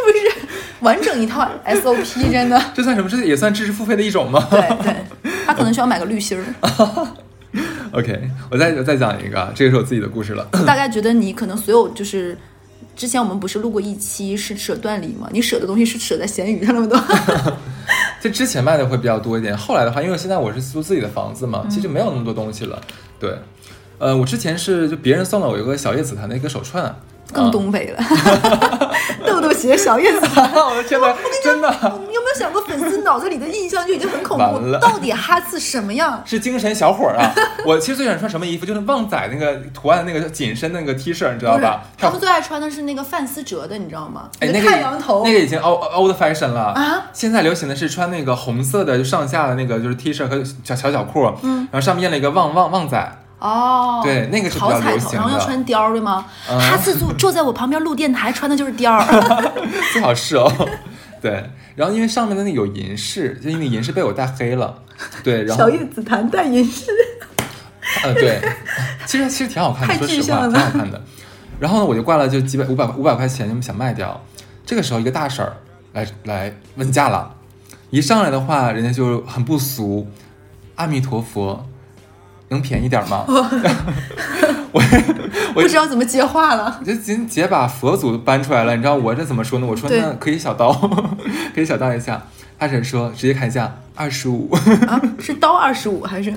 [0.00, 0.32] 不是
[0.80, 2.02] 完整一套 SOP？
[2.30, 3.08] 真的，这算什么？
[3.08, 4.46] 这也算知识付费的一种吗？
[4.50, 4.96] 对对，
[5.46, 6.44] 他可能需要买个滤芯儿。
[7.92, 10.46] OK，我再我再讲一个啊，这个是我自己的故事了。
[10.66, 12.36] 大概觉得你可能所有就是。
[12.94, 15.26] 之前我们不是录过一期是舍断离吗？
[15.32, 17.02] 你舍的东西是舍在闲鱼上那么多，
[18.20, 22.78] 就之前卖的会比较多一点，后来的话，因为现在我是租自己的房子嘛，其实没有那么多东西了。
[23.18, 23.34] 对，
[24.02, 26.92] 呃，我之前是就别人送了我一个小叶紫檀的一个手串，
[27.32, 28.02] 更东北了。
[29.24, 31.70] 豆豆鞋小叶紫檀， 我的天哪，真的
[32.08, 34.58] 你有没有想过，粉丝脑子里的印象就已经很恐怖？
[34.66, 36.20] 了到底哈次什么样？
[36.26, 37.32] 是精神小伙儿啊！
[37.64, 44.28] 我其实最喜欢穿什么衣服，就是旺仔那个图案那个紧身那个 T 恤，你知道吧？，他们最爱穿的是那个范思哲的，你知道吗？
[44.40, 45.22] 哎，那个太阳头。
[45.24, 47.04] 那个已经 old old fashion 了啊！
[47.12, 56.24] 现在流行的是穿那个红色的，就上下的那个就是 T 恤和小小脚裤，嗯，然后上面印了一个旺旺旺仔，哦，对那个是比较好彩头，流行的然后要穿貂儿对吗？
[56.48, 59.02] 嗯哈次坐坐在我旁边录电台，穿的就是貂儿。
[59.92, 60.50] 最好是哦。
[61.20, 64.82] 对，然后因为上面的那有银饰，就因为银饰被我戴黑了，
[65.24, 66.86] 对，然后小叶紫檀戴银饰，
[68.04, 68.40] 呃对，
[69.06, 71.00] 其实其实挺好看的，太说实话具象了挺好看的。
[71.58, 74.20] 然后呢，我就挂了就几百五百五百块钱，就想卖掉。
[74.64, 75.52] 这个时候一个大婶儿
[75.92, 77.34] 来来问价了，
[77.90, 80.08] 一上来的话，人家就很不俗，
[80.76, 81.64] 阿弥陀佛，
[82.52, 83.24] 能便宜点吗？
[84.72, 84.80] 我
[85.54, 86.78] 我不知道怎么接话了。
[86.80, 89.66] 我就直接把佛祖搬出来了，你知道我这怎么说呢？
[89.66, 90.72] 我说那可以小刀，
[91.54, 92.22] 可以小刀一下。
[92.58, 94.48] 大婶说直接开价二十五，
[94.86, 96.32] 啊，是刀二十五还是？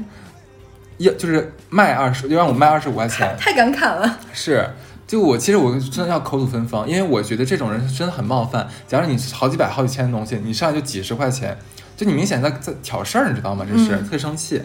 [0.98, 3.36] 要就是卖二十，就让我卖二十五块钱。
[3.38, 4.18] 太敢砍了。
[4.34, 4.68] 是，
[5.06, 8.68] 就我其实我真的要口吐芬芳，因为我觉得这种人真的很冒犯。
[8.88, 11.56] 假如你好几百、好几千的东西，你上来就几十块钱，
[11.96, 13.64] 就你明显在在挑事儿，你知道吗？
[13.72, 14.62] 这是、嗯特生气。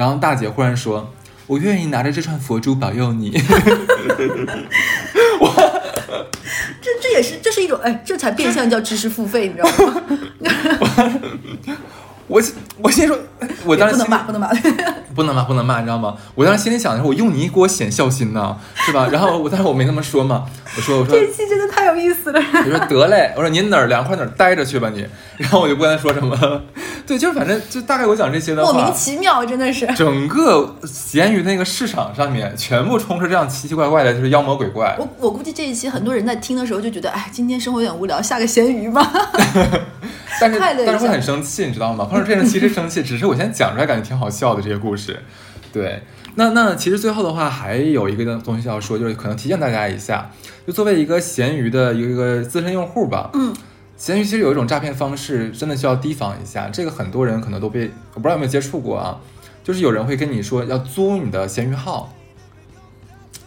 [0.00, 1.12] 然后大姐忽然说
[1.46, 3.38] ：“我愿意拿着这串佛珠保佑你。
[5.38, 5.46] 我
[6.80, 10.02] 这这也是这是一种哎，这才变相叫知识付费，你知道吗？
[12.30, 12.40] 我
[12.80, 13.18] 我先说，
[13.64, 14.48] 我当时不能骂，不能骂。
[15.12, 16.14] 不能骂，不能骂，你知道吗？
[16.36, 19.08] 我当时心里想的是，我用你给我显孝心呢，是吧？
[19.10, 22.40] 然后我，但是我没那么说嘛，我说，我说这，一期真的太有意思了。
[22.40, 25.04] 我说得嘞，我说您哪儿凉快哪儿待着去吧你，
[25.36, 26.62] 然后我就不跟他说什么，
[27.04, 29.84] 对，就是反正就大概我讲这些的莫名，其妙，真的是。
[29.94, 34.96] 整个闲鱼那个市场上面全部充斥这样奇奇怪怪的，就是妖魔鬼怪。
[34.98, 39.10] 我我估计这一期很多人在听的时候就觉得，哎，今天生活有点无聊，下个咸鱼吧。
[40.38, 42.04] 但是但是会很生气，你知道吗？
[42.04, 45.18] 碰上这人其实生气，只是我现在讲出来感觉挺好笑的这些故事。
[45.72, 46.02] 对，
[46.34, 50.30] 那那其实最后的话还有一个东西要说，就是可能提醒大家一下，
[50.66, 53.54] 就作为一个闲鱼的一个资深用户吧，嗯，
[53.96, 56.68] 闲鱼其实有一种诈骗方式，真的需要提防一下。
[56.72, 59.20] 这个很多人可能都被我不知道有没有接触过啊，
[59.62, 62.12] 就是有人会跟你说要租你的闲鱼号，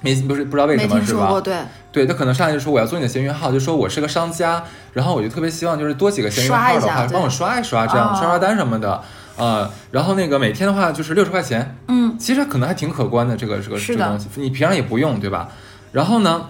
[0.04, 1.42] 没不是不知道为什么是吧？
[1.42, 1.56] 对，
[1.92, 9.02] 对他可能上来就说我要做你的闲鱼号，就说我是个商家，然后我就特别希望就是多几个闲鱼号的话，帮我刷一刷，这样哦刷刷单什么的，
[9.38, 15.50] 呃，然后那个每天的话就是六十块钱，嗯，其实可能还挺可观的，这个这个这个东西，你平常也不用，对吧？
[15.94, 16.48] 然后呢，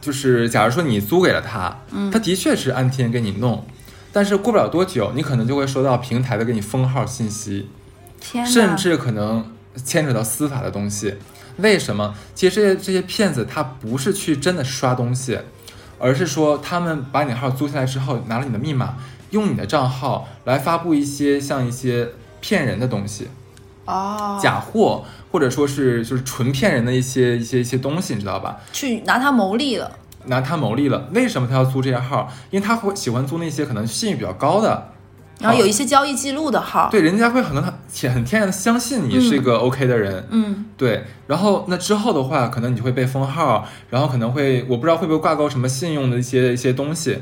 [0.00, 3.66] 就是假如说你租给了他，嗯他的确是按天给你弄，
[4.12, 7.68] 但是过不了多久，你可能就会收到平台的给你封号信息，
[8.20, 9.44] 天，甚至可能
[9.84, 11.14] 牵扯到司法的东西。
[11.58, 12.14] 为什么？
[12.34, 15.38] 其实这些这些骗子他不是去真的刷东西，
[15.98, 18.96] 而是说他们把你的号租下来之后，拿了你的密码，
[19.30, 22.08] 用你的账号来发布一些像一些
[22.40, 23.28] 骗人的东西，
[23.84, 28.60] 哦，假货或者说是就是纯骗人的一些一些一些东西，你知道吧？
[28.72, 29.98] 去拿它牟利了。
[30.26, 31.06] 拿他牟利了。
[31.12, 32.32] 为什么他要租这些号？
[32.50, 34.93] 因为他会喜欢租那些可能信誉比较高的。
[35.40, 37.72] 然后有一些交易记录的号，对，人家会很很
[38.12, 47.18] 很天然的相信你是一个 OK 的人，嗯，对，然后那之后的话，可能你就会被封号，然后可能会我不知道会不会挂钩什么信用的一些一些东西，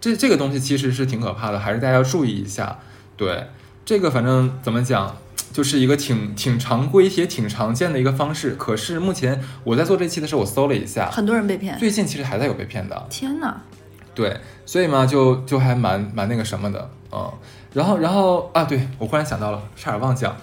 [0.00, 2.78] 这这个东西其实是挺可怕的，还是大家要注意一下。
[3.16, 3.48] 对，
[3.84, 5.16] 这个反正怎么讲，
[5.52, 8.54] 就是一个挺挺常规也挺常见的一个方式。
[8.56, 11.76] 可是目前我在做这期的时候，我搜了一下，很多人被骗。
[11.78, 13.06] 最近其实还在有被骗的。
[13.10, 13.60] 天哪，
[14.14, 17.32] 对，所以嘛，就就还蛮蛮那个什么的，嗯，
[17.72, 20.36] 然后然后啊，对我忽然想到了，差点忘讲，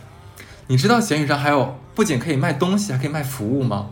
[0.67, 3.87] 你知道闲鱼上还有不仅可以卖东西，还可以卖服务吗？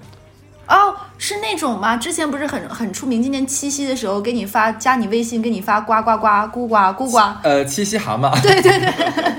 [0.67, 1.97] 哦，是那种吗？
[1.97, 9.34] 之前不是很很出名，今年七夕的时候给你发加你微信，给你发呱呱呱咕呱咕呱，呃，七夕蛤蟆，对对对，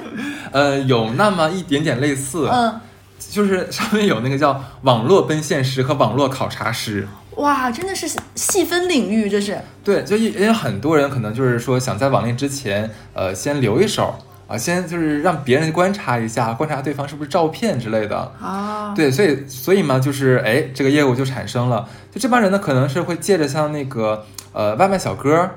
[0.53, 2.81] 呃，有那么一点点类似，嗯，
[3.19, 7.09] 就是上面有那个叫网络奔现师和网络考察师。
[7.37, 9.59] 哇，真的是细分领域，这是。
[9.83, 14.15] 对，就也也有很多人可能就是说想在网恋之前，呃，先留一手
[14.47, 18.17] 啊，先就是让别人观察一下，观察对方是不是照骗之类的。
[18.41, 21.89] 啊，对，所以所以嘛，就是哎，这个业务就产生了。
[22.13, 25.51] 就这帮人呢，可能是会借着像那个呃外卖小哥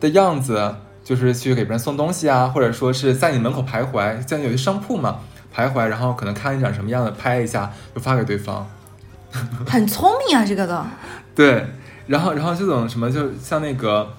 [0.00, 5.20] 的样子，就是去给别人送东西啊，或者说是在你门口徘徊，像有些商铺嘛
[5.54, 8.68] 徘徊，然后可能看你长什么样的，拍一下就发给对方。
[9.66, 10.86] 很聪明啊，这个的。
[11.34, 11.66] 对，
[12.06, 14.14] 然后然后这种什么，就像那个，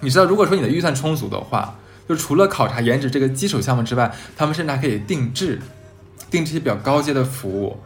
[0.00, 1.76] 你知道，如果说你的预算充足的话，
[2.08, 5.60] 就除了考察颜值这个基础项目之外，他们甚至还可以定制，
[6.30, 7.78] 定制一些比较高阶的服务。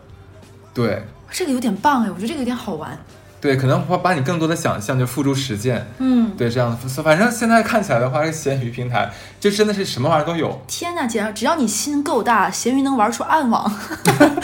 [0.72, 2.98] 对这个有点棒哎，我觉得这个有点好玩。
[3.42, 5.84] 对，可能会把你更多的想象就付诸实践。
[5.98, 10.62] 嗯，对，这样，反正现在看起来的话，这个闲鱼平台就真的是什么玩意儿都有。
[10.68, 13.68] 天呐，姐，只要你心够大，闲鱼能玩出暗网，
[14.06, 14.36] 真的，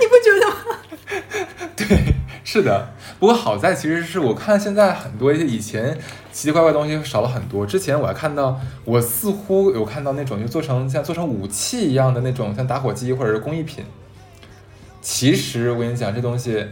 [0.00, 1.68] 你不觉得吗？
[1.76, 2.90] 对，是的。
[3.20, 5.96] 不过好在其实是我看现在很多一些以前
[6.32, 7.64] 奇奇怪怪的东西少了很多。
[7.64, 13.84] 之前我还看到，我似乎有看到那种就做成像做成武器一样的那种，像打火机或者是工艺品。
[15.00, 16.66] 其实我跟你讲，这东西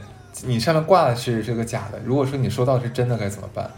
[0.44, 3.70] 你上面挂的是这个假的，如果说你收到是真的该怎么办？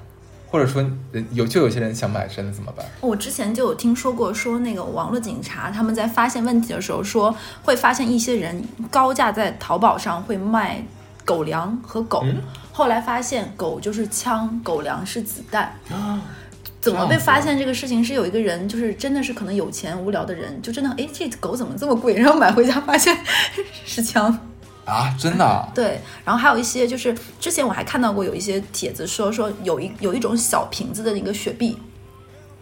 [0.51, 0.83] 或者说
[1.13, 2.87] 人有就有些人想买真的怎么办？
[3.03, 10.83] 我之前就有听说过，说那个网络警察他们在发现问题的时候，说会发现一些人高价在淘宝上会卖
[11.25, 12.37] 狗粮和狗，嗯
[12.73, 15.73] 后来发现狗就是枪，狗粮是子弹。
[15.93, 16.23] 啊
[16.81, 23.15] 怎么被发现这个事情是有一个人，就是真的是可能有钱无聊的人，就真的哎这狗怎么这么贵，然后买回家发现
[23.85, 24.47] 是枪。
[24.89, 25.68] 啊，真的啊？
[25.74, 31.78] 对，然后还有一些就是之前我还看到过有一些帖子说说有一有一种小瓶子的那个雪碧，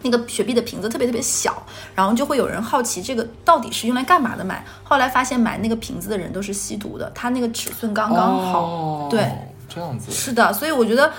[0.01, 1.63] 那个雪碧的瓶子特别特别小，
[1.95, 8.61] 然后就会有人好奇这个到底是用来干嘛的买，后来发现买那个瓶子的人都是吸毒的，它那个尺寸刚刚好。
[8.61, 9.31] 哦对，
[9.69, 10.11] 这样子。
[10.11, 11.11] 是的，所以我觉得。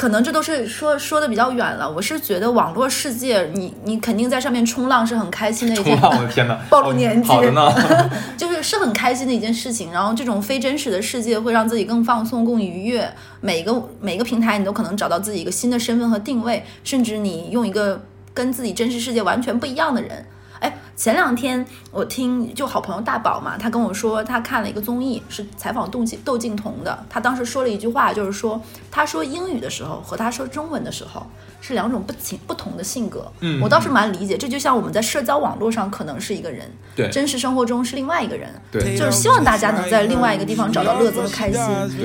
[0.00, 1.86] 可能这都是说说的比较远了。
[1.86, 6.58] 我是觉得网络世界，你你肯定在上面冲浪是很开心的一件冲浪，我的天哪！
[6.70, 7.70] 暴露年纪好的呢。
[8.34, 9.92] 就是是很开心的一件事情。
[9.92, 13.06] 然后这种非真实的世界会让自己更放松、更愉悦。
[13.42, 20.24] 每个每个平台你都可能找到自己一个新的身份和定位，甚至你用一个跟自己真实世界完全不一样的人。
[20.60, 31.26] 哎，前两天我听就好朋友大宝嘛，他跟我说他看了一个综艺，是采访窦靖窦靖童的，他当时说了一句话，就是说他说英语的时候和他说中文的时候
[31.62, 33.32] 是两种不情不同的性格。
[33.40, 38.50] 嗯我倒是蛮理解，这就像我们在社交网络上可能是一个人，对真实生活中是另外一个人。
[38.70, 41.62] 对就是希望大家能在另外一个地方找到乐子和开心，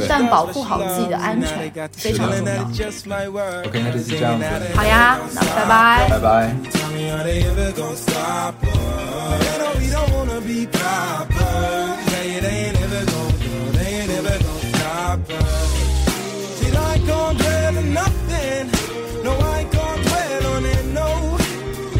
[0.07, 2.63] 但保护好自己的安全非常重要。
[2.63, 6.07] OK，那这期这样子，好呀，那拜拜。
[6.09, 6.55] 拜拜。
[9.79, 10.67] We don't wanna be
[12.35, 13.33] you they ain't ever gonna
[13.87, 15.71] ain't ever gonna stop us.
[16.57, 18.65] See, I ain't gonna dwell on nothing.
[19.23, 21.09] No, I ain't gonna dwell on it, no.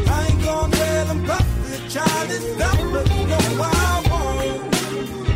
[0.07, 1.25] I ain't gonna dwell on
[2.27, 3.09] to stop us.
[3.29, 4.75] No, I won't.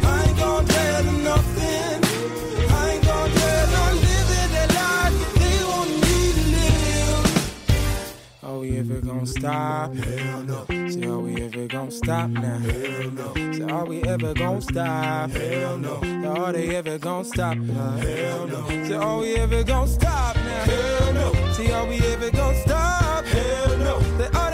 [0.04, 2.00] I ain't gonna dwell on nothing.
[2.70, 7.28] I ain't gonna dwell on living the life they want me to live.
[8.80, 9.95] Ever gonna stop?
[9.95, 10.78] Hell no
[11.70, 12.57] gon' stop now?
[12.57, 13.34] Hell no.
[13.53, 15.30] So are we ever gon' stop?
[15.30, 16.01] Hell no.
[16.01, 17.91] So are they ever gon' stop now?
[17.91, 18.88] Hell no.
[18.88, 20.63] So are we ever gon' stop now?
[20.65, 21.53] Hell no.
[21.53, 23.24] See, are we ever gon' stop?
[23.26, 23.99] Hell no.
[24.17, 24.49] So